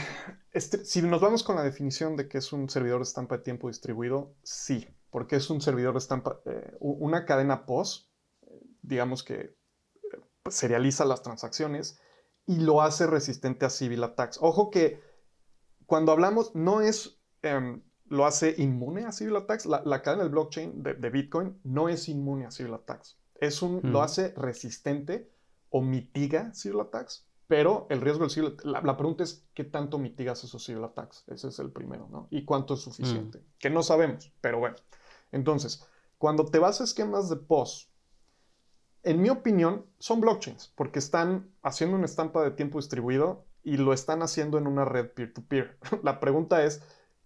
[0.51, 3.43] este, si nos vamos con la definición de que es un servidor de estampa de
[3.43, 8.11] tiempo distribuido, sí, porque es un servidor de estampa, eh, una cadena POS,
[8.81, 9.55] digamos que
[10.49, 12.00] serializa las transacciones
[12.45, 14.37] y lo hace resistente a civil attacks.
[14.41, 14.99] Ojo que
[15.85, 19.65] cuando hablamos, no es, em, lo hace inmune a civil attacks.
[19.65, 23.17] La, cadena del blockchain de, Bitcoin no es inmune a civil attacks.
[23.35, 25.29] Es un, Lo hace resistente
[25.69, 29.97] o mitiga civil attacks, pero el riesgo del civil la, la, pregunta es, ¿qué tanto
[29.97, 31.25] mitigas esos civil attacks?
[31.27, 32.27] Ese es el primero, ¿no?
[32.29, 33.43] ¿Y cuánto es suficiente?
[33.59, 34.77] Que no sabemos, pero bueno.
[35.31, 35.85] Entonces,
[36.17, 37.90] Cuando te vas a esquemas de POS,
[39.03, 43.93] en mi opinión, son blockchains, porque están haciendo una estampa de tiempo distribuido y lo
[43.93, 45.77] están haciendo en una red peer-to-peer.
[46.03, 46.83] La pregunta es,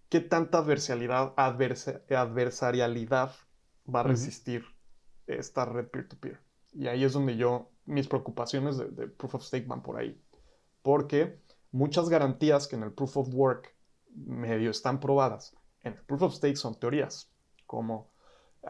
[0.08, 3.32] ¿qué tanta adversarialidad, adversarialidad
[3.92, 4.64] va a resistir
[5.26, 6.40] esta red peer-to-peer?
[6.72, 10.20] Y ahí es donde yo, mis preocupaciones de, de, Proof of Stake van por ahí.
[10.82, 11.40] Porque
[11.72, 13.74] muchas garantías que en el Proof of Work
[14.14, 17.30] medio están probadas, en el Proof of Stake son teorías,
[17.66, 18.10] como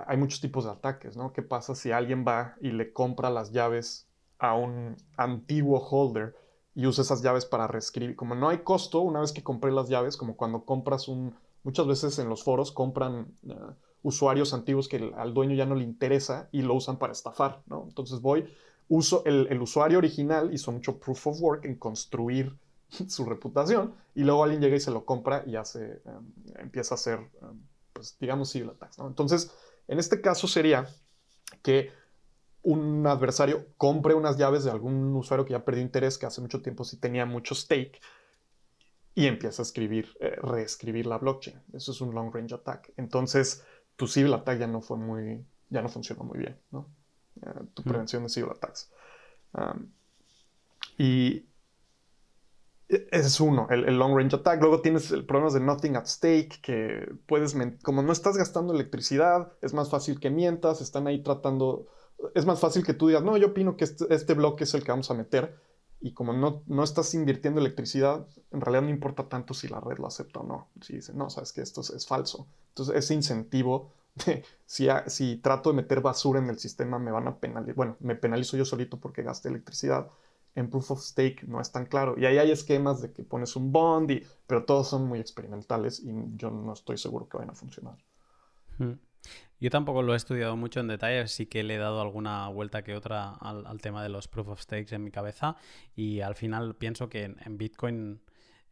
[0.06, 1.32] hay muchos tipos de ataques, ¿no?
[1.32, 4.06] ¿Qué pasa si alguien va y le compra las llaves
[4.38, 6.34] a un antiguo holder
[6.74, 8.16] y usa esas llaves para reescribir?
[8.16, 11.34] Como no hay costo una vez que compré las llaves, como cuando compras un...
[11.62, 13.72] Muchas veces en los foros compran uh,
[14.02, 17.84] usuarios antiguos que al dueño ya no le interesa y lo usan para estafar, ¿no?
[17.88, 18.48] Entonces voy,
[18.88, 22.56] uso el, el usuario original, hizo mucho proof of work en construir
[23.08, 26.96] su reputación y luego alguien llega y se lo compra y hace, um, empieza a
[26.96, 27.60] hacer, um,
[27.92, 29.06] pues digamos, civil attacks, ¿no?
[29.06, 29.50] Entonces,
[29.88, 30.88] en este caso sería
[31.62, 31.92] que
[32.62, 36.62] un adversario compre unas llaves de algún usuario que ya perdió interés, que hace mucho
[36.62, 38.00] tiempo sí tenía mucho stake,
[39.14, 41.62] y empieza a escribir, eh, reescribir la blockchain.
[41.72, 42.92] Eso es un long range attack.
[42.96, 43.64] Entonces,
[43.96, 46.90] tu civil attack ya no fue muy, ya no funcionó muy bien, ¿no?
[47.36, 48.90] Uh, tu prevención de civil attacks.
[49.52, 49.90] Um,
[50.98, 51.46] y
[52.88, 54.60] ese es uno, el, long range attack.
[54.60, 59.52] Luego tienes el problema de nothing at stake, que puedes, como no estás gastando electricidad,
[59.60, 61.86] es más fácil que mientas, están ahí tratando,
[62.34, 64.84] es más fácil que tú digas, no, yo opino que este, este bloque es el
[64.84, 65.56] que vamos a meter.
[66.00, 69.98] Y como no, no, estás invirtiendo electricidad, en realidad no importa tanto si la red
[69.98, 70.68] lo acepta o no.
[70.80, 72.46] Si dice, no, sabes que esto es, falso.
[72.68, 73.90] Entonces, ese incentivo
[74.26, 77.74] de si, si trato de meter basura en el sistema, me van a penalizar.
[77.74, 80.08] Bueno, me penalizo yo solito porque gasté electricidad
[80.56, 82.16] en Proof of Stake no es tan claro.
[82.18, 84.10] Y ahí hay esquemas de que pones un bond,
[84.46, 87.96] pero todos son muy experimentales y yo no estoy seguro que vayan a funcionar.
[88.78, 88.94] Hmm.
[89.60, 92.82] Yo tampoco lo he estudiado mucho en detalle, sí que le he dado alguna vuelta
[92.82, 95.56] que otra al, tema de los Proof of Stakes en mi cabeza
[95.94, 98.20] y al final pienso que en, Bitcoin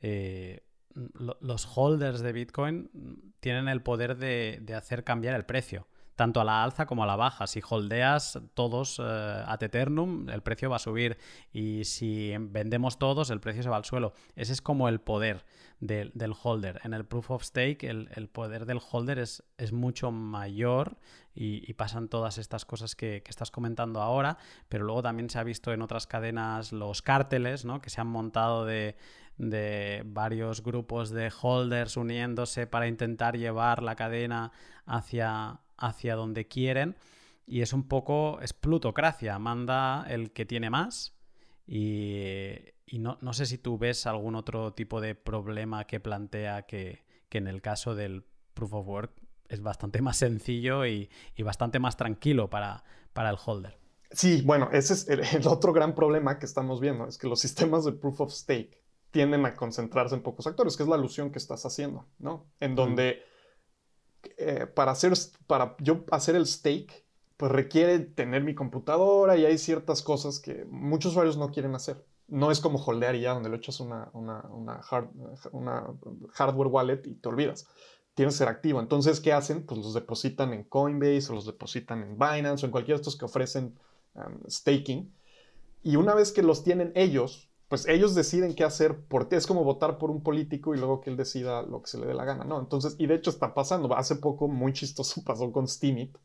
[0.01, 0.63] eh,
[0.93, 6.45] los holders de Bitcoin tienen el poder de, de hacer cambiar el precio tanto a
[6.45, 7.47] la alza como a la baja.
[7.47, 9.03] Si holdeas todos uh,
[9.47, 11.19] ad eternum, el precio va a subir
[11.53, 14.13] y si vendemos todos, el precio se va al suelo.
[14.37, 15.45] Ese es como el poder
[15.81, 16.81] del holder.
[16.85, 20.97] En el proof of stake, el, poder del holder es, es mucho mayor
[21.35, 24.39] y, pasan todas estas cosas que, estás comentando ahora,
[24.69, 27.83] pero luego también se ha visto en otras cadenas los cárteles, ¿no?
[27.83, 28.97] Que se han montado de
[29.37, 34.53] de varios grupos de holders uniéndose para intentar llevar la cadena
[34.87, 36.97] hacia, hacia donde quieren.
[37.47, 41.15] Y es un poco, es plutocracia, manda el que tiene más.
[41.67, 42.59] Y,
[42.99, 47.63] no, sé si tú ves algún otro tipo de problema que plantea que, en el
[47.63, 49.13] caso del proof of work
[49.49, 53.79] es bastante más sencillo y, bastante más tranquilo para, para, el holder.
[54.11, 57.85] Sí, bueno, ese es el, otro gran problema que estamos viendo, es que los sistemas
[57.85, 61.39] de proof of stake tienden a concentrarse en pocos actores, que es la alusión que
[61.39, 62.47] estás haciendo, ¿no?
[62.61, 63.23] En donde...
[64.37, 65.13] Eh, para, hacer,
[65.47, 67.05] para yo hacer el stake,
[67.37, 72.05] pues requiere tener mi computadora y hay ciertas cosas que muchos usuarios no quieren hacer.
[72.29, 74.81] No es como holdear y ya, donde le echas una, una, una,
[75.53, 75.87] una
[76.33, 77.67] hardware wallet y te olvidas.
[78.15, 78.81] Tienes que ser activo.
[78.81, 79.67] Entonces, ¿qué hacen?
[79.67, 83.17] Pues los depositan en Coinbase o los depositan en Binance o en cualquiera de estos
[83.17, 83.79] que ofrecen
[84.15, 85.13] um, staking.
[85.83, 89.37] Y una vez que los tienen ellos, pues ellos deciden qué hacer por ti.
[89.37, 92.07] Es como votar por un político y luego que él decida lo que se le
[92.07, 92.61] dé la gana, ¿no?
[92.61, 93.95] Entonces, y de hecho está pasando.
[93.97, 96.17] Hace poco, muy chistoso, pasó con Steemit,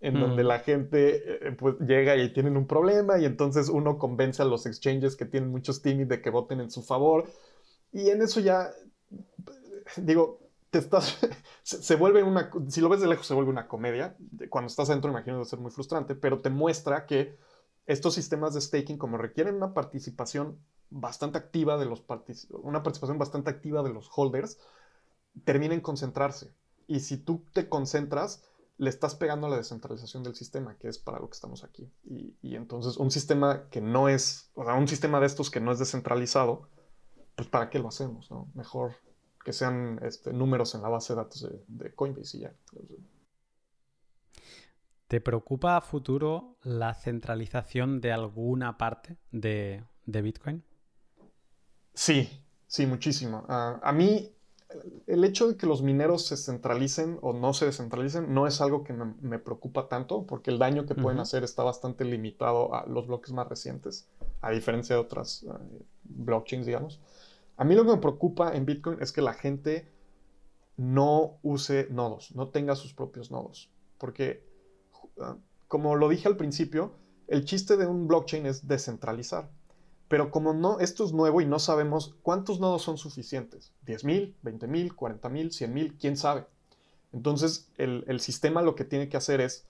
[0.00, 4.42] en donde la gente eh, pues llega y tienen un problema y entonces uno convence
[4.42, 7.26] a los exchanges que tienen muchos Steemit de que voten en su favor.
[7.92, 8.70] Y en eso ya,
[9.96, 10.40] digo,
[10.70, 11.18] te estás,
[11.62, 14.16] se, vuelve una, si lo ves de lejos se vuelve una comedia.
[14.50, 17.36] Cuando estás adentro, imagino debe ser muy frustrante, pero te muestra que
[17.86, 20.58] estos sistemas de staking, como requieren una participación
[20.90, 22.04] bastante activa de los
[22.50, 24.58] una participación bastante activa de los holders,
[25.44, 26.52] terminen concentrarse.
[26.86, 28.44] Y si tú te concentras,
[28.78, 31.90] le estás pegando a la descentralización del sistema, que es para lo que estamos aquí.
[32.04, 35.72] Y, entonces un sistema que no es, o sea, un sistema de estos que no
[35.72, 36.68] es descentralizado,
[37.34, 38.30] pues ¿para qué lo hacemos?
[38.30, 38.48] No?
[38.54, 38.94] Mejor
[39.44, 42.54] que sean este, números en la base de datos de, de Coinbase y ya.
[45.08, 50.64] ¿Te preocupa a futuro la centralización de alguna parte de, Bitcoin?
[51.94, 52.28] Sí,
[52.66, 53.44] sí, muchísimo.
[53.48, 54.32] Ah, a mí,
[55.06, 58.82] el hecho de que los mineros se centralicen o no se descentralicen no es algo
[58.82, 63.06] que me, preocupa tanto, porque el daño que pueden hacer está bastante limitado a los
[63.06, 64.08] bloques más recientes,
[64.40, 67.00] a diferencia de otras eh, blockchains, digamos.
[67.56, 69.88] A mí lo que me preocupa en Bitcoin es que la gente
[70.76, 74.45] no use nodos, no tenga sus propios nodos, porque
[75.68, 76.94] como lo dije al principio,
[77.28, 79.50] el chiste de un blockchain es descentralizar.
[80.08, 84.94] Pero como no, esto es nuevo y no sabemos cuántos nodos son suficientes, 10.000, 20.000,
[84.94, 86.46] 40.000, 100.000, quién sabe.
[87.12, 89.66] Entonces el, el, sistema lo que tiene que hacer es,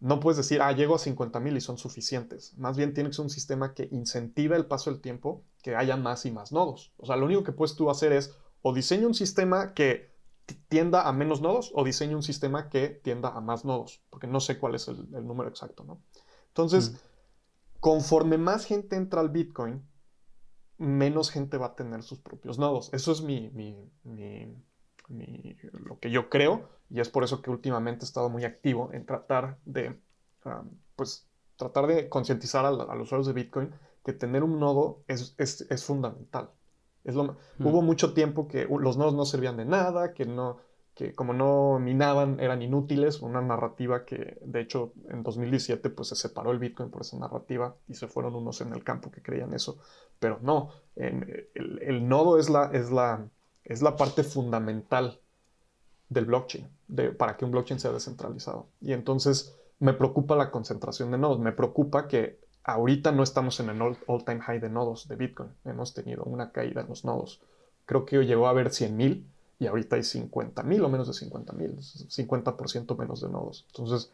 [0.00, 2.52] no puedes decir, ah, llego a 50.000 y son suficientes.
[2.58, 5.96] Más bien tiene que ser un sistema que incentive el paso del tiempo, que haya
[5.96, 6.92] más y más nodos.
[6.98, 10.09] O sea, lo único que puedes tú hacer es o diseña un sistema que
[10.54, 14.40] tienda a menos nodos o diseña un sistema que tienda a más nodos, porque no
[14.40, 16.02] sé cuál es el, número exacto, ¿no?
[16.48, 16.96] Entonces, mm.
[17.80, 19.86] conforme más gente entra al Bitcoin,
[20.78, 22.92] menos gente va a tener sus propios nodos.
[22.92, 23.50] Eso es mi,
[25.72, 29.04] lo que yo creo, y es por eso que últimamente he estado muy activo en
[29.04, 30.00] tratar de,
[30.96, 33.70] pues, tratar de concientizar a, los usuarios de Bitcoin
[34.04, 36.50] que tener un nodo es, es fundamental.
[37.04, 37.66] Mm.
[37.66, 40.58] Hubo mucho tiempo que los nodos no servían de nada, que no,
[40.94, 46.16] que como no minaban eran inútiles, una narrativa que de hecho en 2017 pues se
[46.16, 49.54] separó el Bitcoin por esa narrativa y se fueron unos en el campo que creían
[49.54, 49.78] eso,
[50.18, 53.28] pero no, el, nodo es la, es, la,
[53.64, 55.20] es la parte fundamental
[56.08, 58.68] del blockchain, de, para que un blockchain sea descentralizado.
[58.80, 63.70] Y entonces me preocupa la concentración de nodos, me preocupa que ahorita no estamos en
[63.70, 65.50] el all-time high de nodos de Bitcoin.
[65.64, 67.40] Hemos tenido una caída en los nodos.
[67.86, 69.24] Creo que llegó a haber 100.000
[69.58, 73.66] y ahorita hay 50.000 o menos de 50.000, 50% menos de nodos.
[73.68, 74.12] Entonces,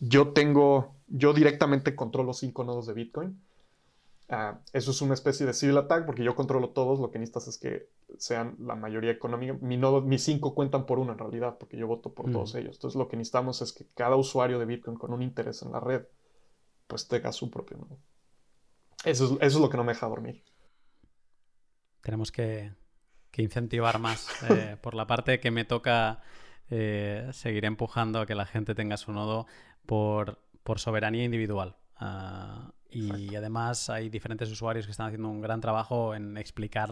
[0.00, 3.40] yo tengo, yo directamente controlo 5 nodos de Bitcoin.
[4.28, 6.98] Ah, eso es una especie de civil attack porque yo controlo todos.
[6.98, 9.56] Lo que necesitas es que sean la mayoría económica.
[9.60, 12.32] Mi nodo, mis 5 cuentan por uno en realidad porque yo voto por mm.
[12.32, 12.76] todos ellos.
[12.76, 15.80] Entonces, lo que necesitamos es que cada usuario de Bitcoin con un interés en la
[15.80, 16.02] red
[16.92, 17.98] pues tenga su propio nodo.
[19.02, 20.44] Eso es, lo que no me deja dormir.
[22.02, 22.70] Tenemos que,
[23.34, 24.28] incentivar más.
[24.50, 26.20] Eh, por la parte que me toca,
[26.68, 29.46] eh, seguir empujando a que la gente tenga su nodo
[29.86, 30.38] por,
[30.76, 31.78] soberanía individual.
[31.96, 36.90] Ah, y además hay diferentes usuarios que están haciendo un gran trabajo en explicar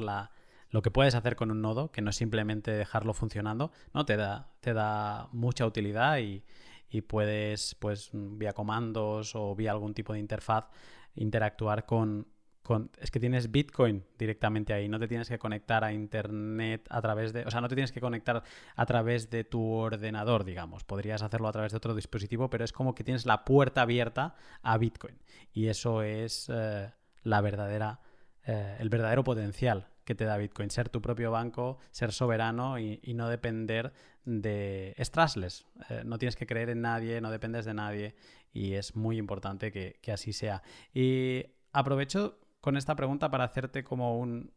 [0.70, 4.06] lo que puedes hacer con un nodo, que no es simplemente dejarlo funcionando, ¿no?
[4.06, 6.42] Te da, te da mucha utilidad y,
[6.90, 10.68] y puedes, pues, vía comandos o vía algún tipo de interfaz,
[11.14, 12.26] interactuar con,
[12.62, 17.00] con, es que tienes Bitcoin directamente ahí, no te tienes que conectar a Internet a
[17.00, 18.42] través de, o sea, no te tienes que conectar
[18.74, 22.72] a través de tu ordenador, digamos, podrías hacerlo a través de otro dispositivo, pero es
[22.72, 25.18] como que tienes la puerta abierta a Bitcoin.
[25.52, 26.90] Y eso es eh,
[27.22, 28.00] la verdadera,
[28.44, 33.00] eh, el verdadero potencial que te da Bitcoin, ser tu propio banco, ser soberano y,
[33.14, 33.92] no depender
[34.24, 34.94] de...
[34.96, 38.14] Es eh, no tienes que creer en nadie, no dependes de nadie
[38.52, 40.62] y es muy importante que, así sea.
[40.92, 44.52] Y aprovecho con esta pregunta para hacerte como un...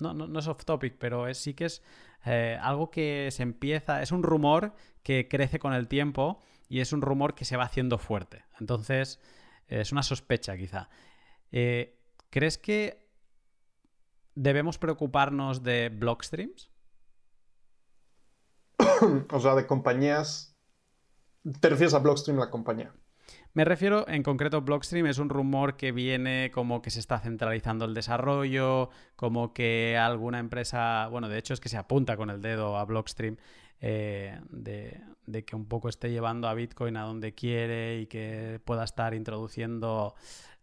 [0.00, 1.82] no, es off topic, pero es, sí que es
[2.24, 6.92] eh, algo que se empieza, es un rumor que crece con el tiempo y es
[6.92, 8.44] un rumor que se va haciendo fuerte.
[8.60, 9.20] Entonces,
[9.68, 10.88] es una sospecha quizá.
[11.52, 11.98] Eh,
[12.30, 13.06] ¿Crees que
[14.36, 16.70] ¿debemos preocuparnos de Blockstreams?
[19.32, 20.54] o sea, de compañías.
[21.60, 22.92] ¿Te refieres a Blockstream, la compañía?
[23.54, 27.86] Me refiero, en concreto, Blockstream es un rumor que viene como que se está centralizando
[27.86, 32.42] el desarrollo, como que alguna empresa, bueno, de hecho es que se apunta con el
[32.42, 33.38] dedo a Blockstream
[33.80, 38.60] eh, de, de, que un poco esté llevando a Bitcoin a donde quiere y que
[38.64, 40.14] pueda estar introduciendo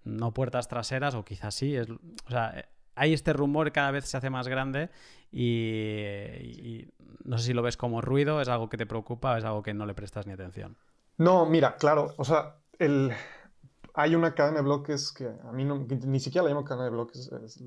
[0.03, 4.17] no puertas traseras, o quizás sí, es, o sea, hay este rumor cada vez se
[4.17, 4.89] hace más grande
[5.31, 6.87] y,
[7.23, 9.63] no sé si lo ves como ruido, es algo que te preocupa o es algo
[9.63, 10.77] que no le prestas ni atención.
[11.17, 13.11] No, mira, claro, o sea, el,
[13.93, 16.91] hay una cadena de bloques que a mí no, ni siquiera la llamo cadena de
[16.91, 17.63] bloques, es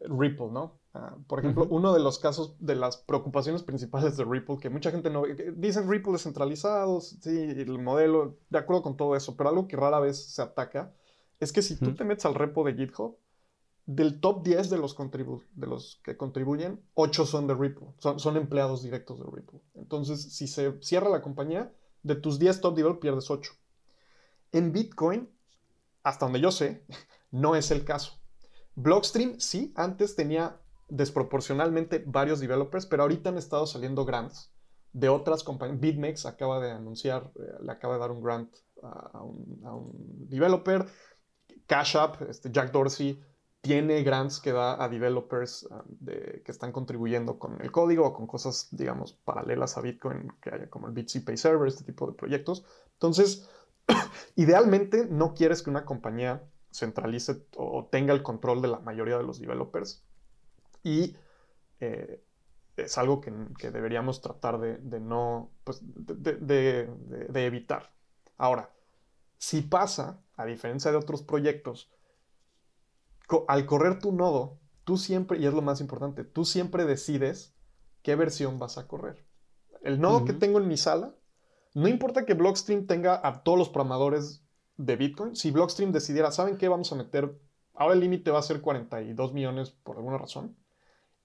[0.00, 0.80] Ripple, ¿no?
[0.94, 4.90] Ah, por ejemplo, uno de los casos de las preocupaciones principales de Ripple, que mucha
[4.90, 5.24] gente no
[5.56, 10.00] dicen Ripple descentralizado, sí, el modelo, de acuerdo con todo eso, pero algo que rara
[10.00, 10.92] vez se ataca
[11.40, 13.16] es que si tú te metes al repo de GitHub,
[13.88, 18.82] del top 10 de los, de los que contribuyen, 8 son de Ripple, son, empleados
[18.82, 19.62] directos de Ripple.
[19.76, 23.50] Entonces, si se cierra la compañía, de tus 10 top developers pierdes 8.
[24.52, 25.30] En Bitcoin,
[26.02, 26.84] hasta donde yo sé,
[27.30, 28.20] no es el caso.
[28.74, 30.60] Blockstream sí, antes tenía
[30.90, 34.52] desproporcionalmente varios developers, pero ahorita han estado saliendo grants
[34.92, 35.80] de otras compañías.
[35.80, 40.28] BitMEX acaba de anunciar, eh, le acaba de dar un grant a, un, a un,
[40.28, 40.84] developer.
[41.66, 43.22] Cash App, este Jack Dorsey,
[43.68, 48.26] tiene grants que da a developers um, que están contribuyendo con el código o con
[48.26, 52.64] cosas, digamos, paralelas a Bitcoin, que haya como el BTC Server, este tipo de proyectos.
[52.94, 53.46] Entonces,
[54.36, 59.24] idealmente no quieres que una compañía centralice o tenga el control de la mayoría de
[59.24, 60.02] los developers.
[60.82, 61.14] Y
[61.80, 62.24] eh,
[62.74, 63.30] es algo que,
[63.70, 66.88] deberíamos tratar de, no, pues, de,
[67.34, 67.92] evitar.
[68.38, 68.72] Ahora,
[69.36, 71.90] si pasa, a diferencia de otros proyectos,
[73.48, 77.54] al correr tu nodo, tú siempre, y es lo más importante, tú siempre decides
[78.02, 79.24] qué versión vas a correr.
[79.82, 81.14] El nodo que tengo en mi sala,
[81.74, 84.42] no importa que Blockstream tenga a todos los programadores
[84.76, 86.68] de Bitcoin, si Blockstream decidiera, ¿saben qué?
[86.68, 87.38] Vamos a meter,
[87.74, 90.56] ahora el límite va a ser 42 millones por alguna razón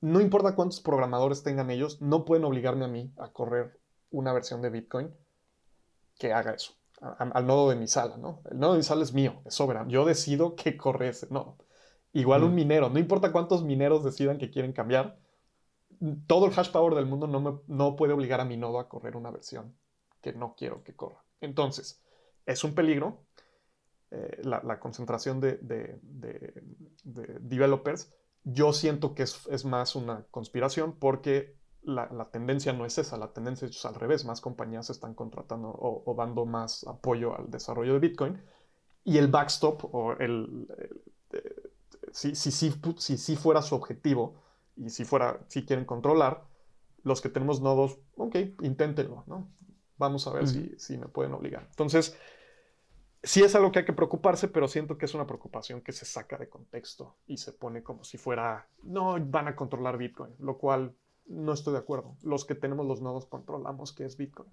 [0.03, 3.79] no importa cuántos programadores tengan ellos, no pueden obligarme a mí a correr
[4.11, 5.15] una versión de Bitcoin
[6.19, 8.41] que haga eso, al nodo de mi sala, ¿no?
[8.51, 9.89] El nodo de mi sala es mío, es soberano.
[9.89, 11.55] Yo decido qué corre ese nodo.
[12.13, 12.55] Igual un mm.
[12.55, 15.19] minero, no importa cuántos mineros decidan que quieren cambiar,
[16.27, 19.15] todo el hash power del mundo no, no puede obligar a mi nodo a correr
[19.15, 19.75] una versión
[20.21, 21.23] que no quiero que corra.
[21.41, 22.01] Entonces,
[22.45, 23.25] es un peligro
[24.11, 25.99] eh, la, concentración de, de
[27.39, 28.13] developers
[28.43, 33.67] yo siento que es, más una conspiración porque la, tendencia no es esa, la tendencia
[33.67, 38.41] es al revés, más compañías están contratando o, dando más apoyo al desarrollo de Bitcoin
[39.03, 40.67] y el backstop o el,
[42.13, 44.35] si, si, si, fuera su objetivo
[44.75, 46.43] y si fuera, si quieren controlar,
[47.03, 49.49] los que tenemos nodos, ok, inténtenlo, ¿no?
[49.97, 51.65] Vamos a ver si, si me pueden obligar.
[51.69, 52.17] Entonces,
[53.23, 56.05] sí es algo que hay que preocuparse, pero siento que es una preocupación que se
[56.05, 60.57] saca de contexto y se pone como si fuera, no, van a controlar Bitcoin, lo
[60.57, 60.95] cual
[61.25, 62.15] no estoy de acuerdo.
[62.21, 64.49] Los que tenemos los nodos controlamos qué es Bitcoin.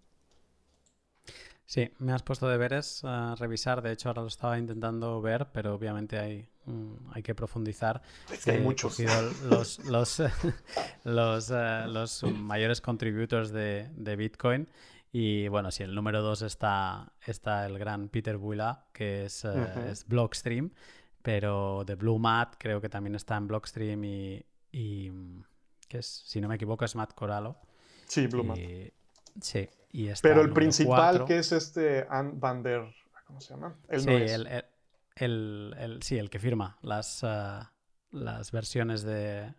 [1.71, 3.81] Sí, me has puesto deberes a revisar.
[3.81, 8.03] De hecho, ahora lo estaba intentando ver, pero obviamente hay, mm, hay que profundizar.
[8.29, 8.99] Es que hay muchos.
[9.45, 10.19] Los, los,
[11.05, 14.67] los, eh, los, mayores contributors de, de Bitcoin
[15.13, 19.95] y bueno, sí, el número dos está, está el gran Peter Buila, que es, eh,
[20.09, 20.73] Blockstream,
[21.23, 25.13] pero de Blue Matt creo que también está en Blockstream y, y
[25.87, 27.55] que es, si no me equivoco, es Matt Corallo.
[28.09, 28.59] Sí, Blue Matt.
[29.41, 32.95] Sí, y Pero el, principal que es este Ant Van der,
[33.27, 33.77] ¿cómo se llama?
[33.97, 37.61] sí, El, el, sí, el que firma las, eh,
[38.12, 39.53] las versiones de,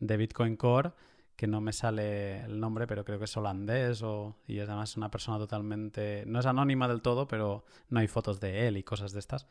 [0.00, 0.92] de Bitcoin Core
[1.38, 4.96] que no me sale el nombre, pero creo que es holandés o, y es además
[4.96, 6.24] una persona totalmente...
[6.26, 9.46] No es anónima del todo, pero no hay fotos de él y cosas de estas.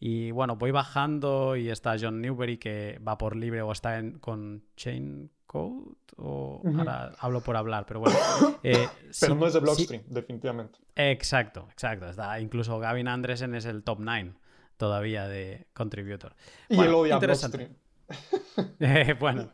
[0.00, 4.18] Y bueno, voy bajando y está John Newbery que va por libre o está en,
[4.18, 8.18] con Chain Code o ahora hablo por hablar, pero bueno.
[8.62, 8.88] Eh,
[9.20, 10.78] pero no es de Blockstream, definitivamente.
[10.96, 12.08] Exacto, exacto.
[12.08, 14.32] Está, incluso Gavin Andresen es el top 9
[14.78, 16.34] todavía de contributor.
[16.68, 17.74] Y él odia Blockstream.
[18.80, 19.50] Eh, bueno,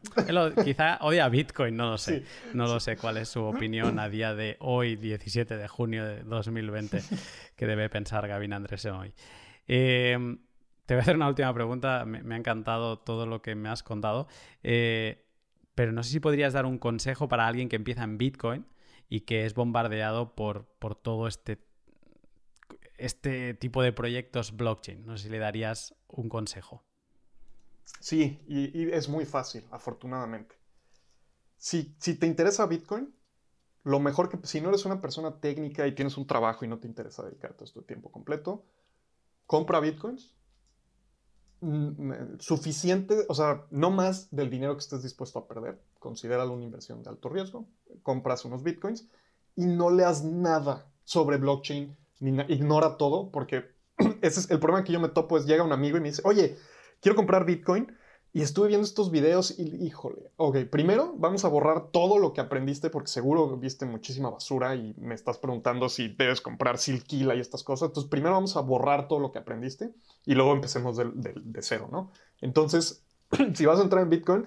[0.64, 2.24] quizá odia Bitcoin, no lo sé.
[2.52, 6.22] No lo sé cuál es su opinión a día de hoy, 17 de junio de
[6.24, 7.00] 2020,
[7.56, 9.14] que debe pensar Gavin Andresen hoy.
[9.72, 10.40] Em,
[10.84, 12.04] te voy a hacer una última pregunta.
[12.04, 14.26] Me, ha encantado todo lo que me has contado.
[14.64, 15.24] Eh,
[15.76, 18.66] pero no sé si podrías dar un consejo para alguien que empieza en Bitcoin
[19.08, 21.64] y que es bombardeado por, por todo este,
[22.98, 25.06] este tipo de proyectos blockchain.
[25.06, 26.82] No sé si le darías un consejo.
[28.00, 30.56] Sí, y, es muy fácil, afortunadamente.
[31.58, 33.14] Si, si te interesa Bitcoin,
[33.84, 36.80] lo mejor que, si no eres una persona técnica y tienes un trabajo y no
[36.80, 38.64] te interesa dedicarte a esto tiempo completo,
[39.50, 40.32] compra Bitcoins.
[41.60, 45.82] Mm, suficiente, o sea, no más del dinero que estés dispuesto a perder.
[45.98, 47.66] Considéralo una inversión de alto riesgo.
[48.04, 49.08] Compras unos Bitcoins
[49.56, 53.64] y no leas nada sobre blockchain, ni ignora todo, porque
[54.22, 56.22] ese es el problema que yo me topo es llega un amigo y me dice,
[56.24, 56.56] oye,
[57.00, 57.92] quiero comprar Bitcoin.
[58.32, 62.40] Y estuve viendo estos videos y, híjole, ok, primero vamos a borrar todo lo que
[62.40, 67.40] aprendiste porque seguro viste muchísima basura y me estás preguntando si debes comprar Silkila y
[67.40, 67.88] estas cosas.
[67.88, 69.92] Entonces, primero vamos a borrar todo lo que aprendiste
[70.24, 72.12] y luego empecemos de, cero, ¿no?
[72.40, 73.04] Entonces,
[73.54, 74.46] si vas a entrar en Bitcoin,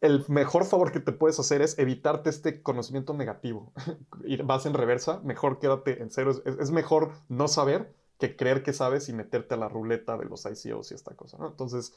[0.00, 3.72] el mejor favor que te puedes hacer es evitarte este conocimiento negativo.
[4.44, 6.30] vas en reversa, mejor quédate en cero.
[6.30, 10.26] Es, es mejor no saber que creer que sabes y meterte a la ruleta de
[10.26, 11.48] los ICOs y esta cosa, ¿no?
[11.48, 11.92] Entonces,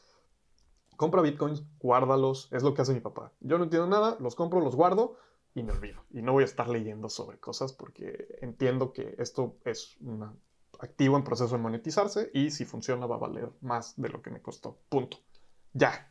[1.00, 3.32] compra bitcoins, guárdalos, es lo que hace mi papá.
[3.40, 5.16] Yo no entiendo nada, los compro, los guardo
[5.56, 6.04] y me olvido.
[6.10, 10.38] Y no voy a estar leyendo sobre cosas porque entiendo que esto es un
[10.78, 14.30] activo en proceso de monetizarse y si funciona va a valer más de lo que
[14.30, 14.82] me costó.
[14.90, 15.20] Punto.
[15.72, 16.10] Ya.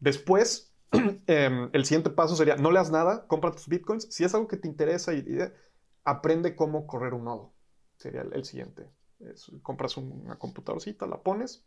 [0.00, 0.74] Después,
[1.26, 4.08] em, el siguiente paso sería, no leas nada, compra tus bitcoins.
[4.10, 5.26] Si es algo que te interesa, y,
[6.04, 7.52] aprende cómo correr un nodo.
[7.98, 8.88] Sería el siguiente
[9.62, 11.64] compras una computadorcita, la pones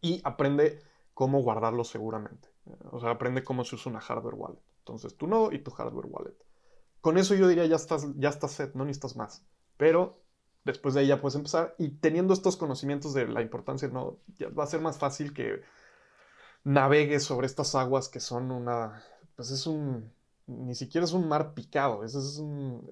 [0.00, 0.82] y aprende
[1.14, 2.48] cómo guardarlo seguramente.
[2.90, 4.60] O sea, aprende cómo se usa una hardware wallet.
[4.80, 6.36] Entonces, tu nodo y tu hardware wallet.
[7.00, 9.44] Con eso yo diría, ya estás, ya estás set, no necesitas más.
[9.76, 10.20] Pero
[10.64, 11.74] después de ahí ya puedes empezar.
[11.78, 15.32] Y teniendo estos conocimientos de la importancia del nodo, ya va a ser más fácil
[15.32, 15.62] que
[16.64, 19.02] navegues sobre estas aguas que son una.
[19.36, 20.12] Pues es un.
[20.46, 22.42] Ni siquiera es un mar picado, es, es,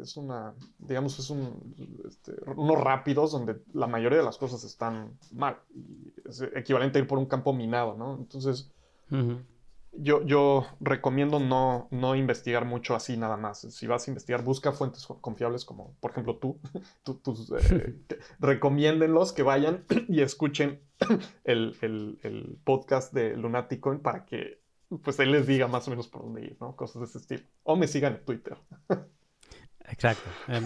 [0.00, 1.74] es una, digamos, es un,
[2.08, 5.58] este, unos rápidos donde la mayoría de las cosas están mal.
[6.24, 8.16] Es equivalente a ir por un campo minado, ¿no?
[8.16, 8.70] Entonces,
[9.92, 13.60] yo, yo recomiendo no, no investigar mucho así nada más.
[13.60, 16.58] Si vas a investigar, busca fuentes confiables como, por ejemplo, tú.
[17.02, 17.20] tú,
[17.58, 18.00] eh,
[18.40, 20.80] recomiéndenlos que vayan y escuchen
[21.44, 24.61] el, el, el podcast de Lunaticoin para que
[24.98, 26.76] pues él les diga más o menos por dónde ir, ¿no?
[26.76, 27.42] Cosas de ese estilo.
[27.62, 28.56] O me sigan en Twitter.
[29.92, 30.28] Exacto.
[30.48, 30.60] Eh,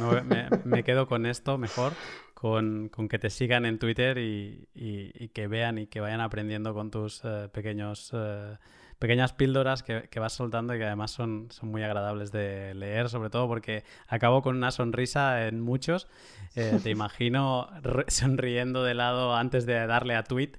[0.65, 1.93] me, quedo con esto mejor,
[2.35, 7.23] con, que te sigan en Twitter y, que vean y que vayan aprendiendo con tus
[7.25, 8.11] eh, pequeños...
[8.15, 8.57] Eh,
[8.99, 13.29] pequeñas píldoras que, vas soltando y que además son, son muy agradables de leer, sobre
[13.29, 16.09] todo porque acabo con una sonrisa en muchos.
[16.55, 17.69] te imagino
[18.09, 20.53] sonriendo de lado antes de darle a tweet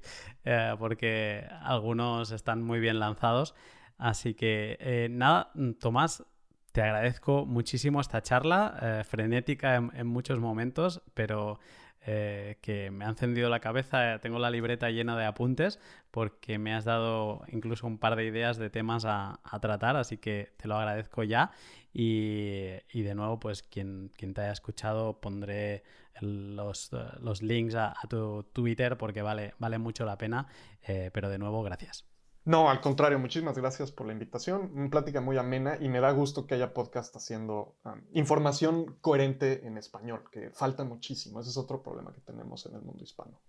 [0.49, 3.53] eh, porque algunos están muy bien lanzados.
[3.97, 5.51] Así que eh, nada,
[5.81, 6.23] Tomás,
[6.71, 11.59] te agradezco muchísimo esta charla, eh, frenética en, muchos momentos, pero
[12.05, 14.19] que me ha encendido la cabeza.
[14.19, 15.77] Tengo la libreta llena de apuntes
[16.09, 20.53] porque me has dado incluso un par de ideas de temas a, tratar, así que
[20.55, 21.51] te lo agradezco ya.
[21.91, 25.83] Y, de nuevo, pues quien, quien te haya escuchado, pondré
[26.21, 30.47] los, eh, los links a, tu Twitter porque vale, vale mucho la pena.
[30.87, 32.05] Eh, pero de nuevo, gracias.
[32.47, 34.71] No, al contrario, muchísimas gracias por la invitación.
[34.73, 39.67] Una plática muy amena y me da gusto que haya podcast haciendo um, información coherente
[39.67, 41.41] en español, que falta muchísimo.
[41.41, 43.41] Ese es otro problema que tenemos en el mundo hispano.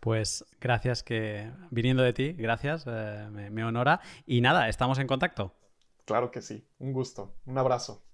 [0.00, 4.00] Pues gracias que, viniendo de ti, gracias, eh, me honora.
[4.26, 5.54] Y nada, estamos en contacto.
[6.06, 8.05] Claro que sí, un gusto, un abrazo.